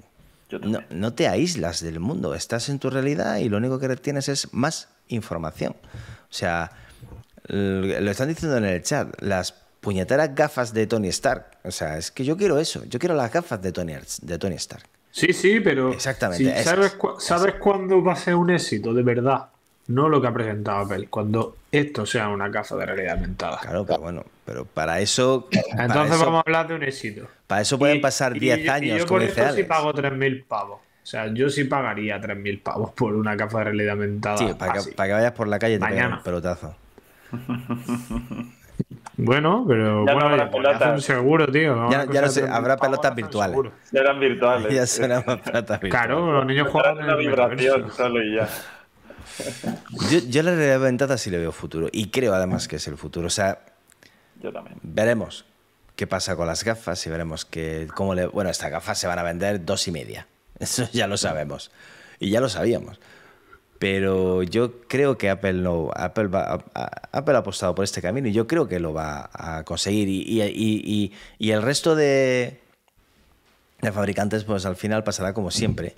[0.91, 4.53] no, te aíslas del mundo, estás en tu realidad y lo único que tienes es
[4.53, 5.75] más información.
[6.29, 6.71] O sea,
[7.47, 11.45] lo están diciendo en el chat, las puñeteras gafas de Tony Stark.
[11.63, 14.55] O sea, es que yo quiero eso, yo quiero las gafas de Tony, de Tony
[14.55, 14.85] Stark.
[15.11, 15.91] Sí, sí, pero.
[15.91, 19.49] Exactamente, sí, esas, ¿Sabes, cu- ¿sabes cuándo va a ser un éxito, de verdad?
[19.89, 21.07] No lo que ha presentado Apple.
[21.09, 23.57] Cuando esto sea una gafa de realidad aumentada.
[23.59, 27.27] Claro, pero bueno, pero para eso, para Entonces eso, vamos a hablar de un éxito.
[27.47, 29.91] para eso pueden Y- pasar y 10 yo- y años, yo por esto sí pago
[29.93, 30.79] 3.000 pavos.
[31.01, 34.37] O sea, yo sí pagaría 3.000 pavos por una gafa de realidad aumentada.
[34.37, 36.75] Sí, para que, para que vayas por la calle y te un pelotazo.
[39.21, 41.03] Bueno, pero Ya no bueno, coñazo, pelotas.
[41.03, 41.89] seguro, tío.
[41.91, 43.51] Ya- no sé, 3.000 habrá pelotas no, virtuales.
[43.51, 43.71] seguro.
[43.91, 44.73] Ya eran virtuales.
[44.73, 45.89] Ya suena más plata virtual.
[45.89, 48.47] Claro, los niños juegan en una vibración solo y ya.
[50.11, 52.97] Yo, yo la realidad aumentada sí le veo futuro y creo además que es el
[52.97, 53.27] futuro.
[53.27, 53.59] O sea,
[54.41, 54.77] Yo también.
[54.83, 55.45] veremos
[55.95, 58.25] qué pasa con las gafas y veremos que, cómo le...
[58.27, 60.27] Bueno, estas gafas se van a vender dos y media.
[60.59, 61.71] Eso ya lo sabemos.
[62.19, 62.99] Y ya lo sabíamos.
[63.79, 65.89] Pero yo creo que Apple no.
[65.95, 66.65] Apple, va,
[67.13, 70.09] Apple ha apostado por este camino y yo creo que lo va a conseguir.
[70.09, 72.59] Y, y- y- y- y el resto de,
[73.81, 75.95] de fabricantes, pues al final pasará como siempre.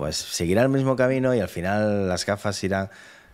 [0.00, 2.88] Pues seguirá el mismo camino y al final las gafas irán.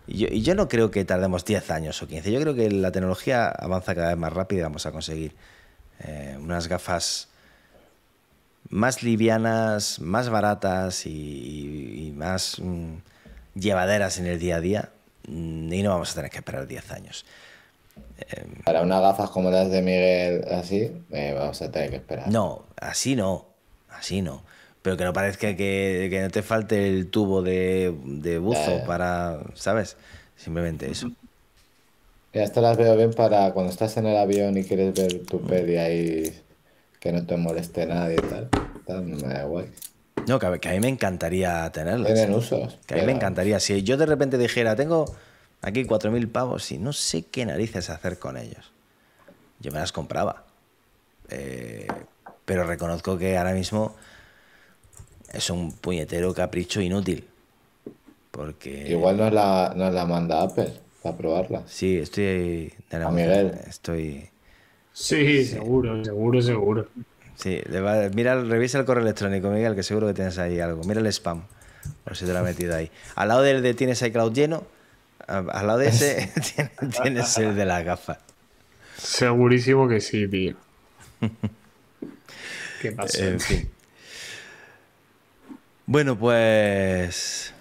[0.08, 2.32] Y yo, yo no creo que tardemos 10 años o 15.
[2.32, 5.32] Yo creo que la tecnología avanza cada vez más rápido y vamos a conseguir
[6.00, 7.28] eh, unas gafas
[8.68, 12.94] más livianas, más baratas y, y más mm,
[13.54, 14.90] llevaderas en el día a día.
[15.28, 17.24] Mm, Y no vamos a tener que esperar 10 años.
[18.64, 22.26] Para unas gafas como las de Miguel, así, eh, vamos a tener que esperar.
[22.26, 23.46] No, así no.
[23.88, 24.42] Así no.
[24.86, 28.78] Pero que no parezca que, que no te falte el tubo de, de buzo Ya,
[28.78, 28.86] ya.
[28.86, 29.40] para.
[29.54, 29.96] ¿Sabes?
[30.36, 31.10] Simplemente eso.
[32.32, 35.44] Y estas las veo bien para cuando estás en el avión y quieres ver tu
[35.44, 36.40] peli ahí,
[37.00, 38.50] que no te moleste nadie y tal.
[38.86, 39.72] Tal, me da guay.
[40.26, 42.06] No, que a, que a mí me encantaría tenerlas.
[42.12, 42.78] Tienen usos.
[42.86, 43.60] Que a mí me encantaría.
[43.60, 45.06] Si yo de repente dijera, tengo
[45.62, 48.72] aquí 4.000 pavos y no sé qué narices hacer con ellos,
[49.60, 50.44] yo me las compraba.
[51.30, 51.86] Eh,
[52.44, 53.96] pero reconozco que ahora mismo
[55.36, 57.24] es un puñetero capricho inútil.
[58.30, 58.88] Porque.
[58.90, 60.72] Igual nos la, nos la manda Apple
[61.02, 61.62] para probarla.
[61.66, 62.72] Sí, estoy.
[62.90, 63.52] de la- A Miguel.
[63.66, 64.28] Estoy.
[64.92, 66.88] Sí, seguro, seguro, seguro.
[67.36, 70.82] Sí, le va- mira, revisa el correo electrónico, Miguel, que seguro que tienes ahí algo.
[70.84, 71.42] Mira el spam,
[72.04, 72.90] por si te lo ha metido ahí.
[73.14, 74.64] Al lado del de tienes iCloud lleno,
[75.26, 76.30] al lado de ese
[76.80, 78.18] tienes- tienes el de las gafas.
[78.96, 80.56] Segurísimo que sí, tío.
[82.80, 83.24] ¿Qué pasa?
[83.26, 83.68] En fin.
[85.86, 87.52] Bueno, pues.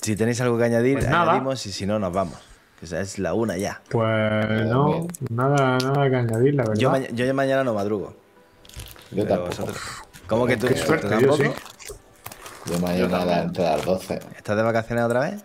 [0.00, 2.38] Si tenéis algo que añadir, Pues añadimos y si no, nos vamos.
[2.78, 3.80] Que esa es la una ya.
[3.88, 6.80] Pues no, nada, nada que añadir, la verdad.
[6.80, 8.14] Yo, yo ya mañana no madrugo.
[9.12, 9.48] Yo tampoco.
[9.50, 9.78] vosotros-
[10.26, 11.36] ¿Cómo que tú, Qué tú suerte, yo tampoco?
[11.36, 11.50] sí.
[12.72, 14.20] Yo mañana la entro a las 12.
[14.36, 15.44] ¿Estás de vacaciones otra vez?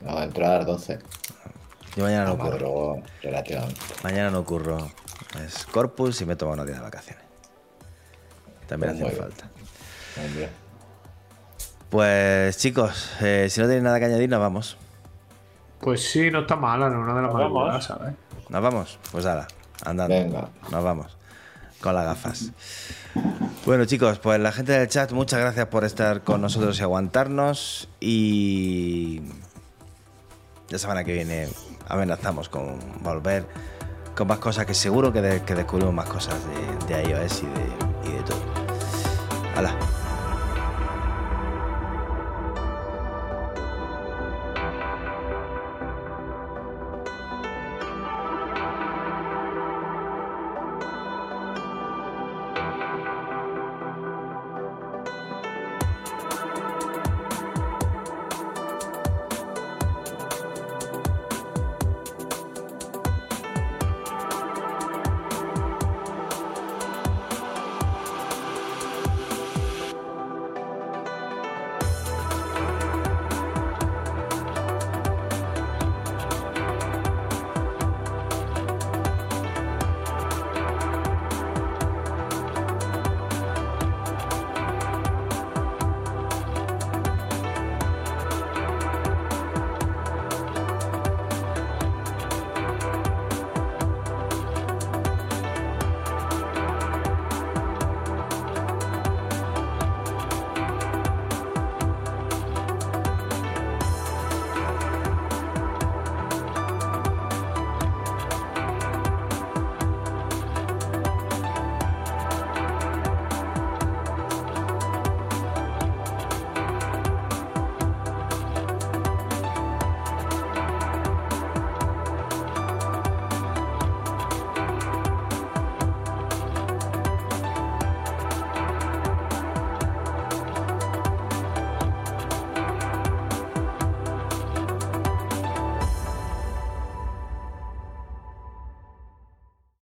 [0.00, 0.98] No, entro a las 12.
[1.96, 2.50] Yo mañana no No curro.
[2.50, 3.80] madrugo relativamente.
[4.02, 4.90] Mañana no curro.
[5.44, 7.24] Es Corpus y me tomo unos días de vacaciones.
[8.68, 9.22] También Pues bien.
[9.22, 9.48] falta.
[10.24, 10.48] Hombre.
[11.90, 14.76] Pues chicos, eh, si no tenéis nada que añadir, nos vamos.
[15.80, 18.14] Pues sí, no está mala, no una de las buenas, ¿sabes?
[18.48, 18.98] ¿Nos vamos?
[19.12, 19.46] Pues nada,
[19.84, 20.14] andando.
[20.14, 20.48] Venga.
[20.70, 21.16] Nos vamos.
[21.80, 22.50] Con las gafas.
[23.66, 27.88] Bueno, chicos, pues la gente del chat, muchas gracias por estar con nosotros y aguantarnos.
[28.00, 29.20] Y
[30.70, 31.48] la semana que viene
[31.88, 33.44] amenazamos con volver
[34.16, 36.36] con más cosas que seguro que, de- que descubrimos más cosas
[36.88, 37.93] de, de iOS y de,
[39.54, 40.03] 好了。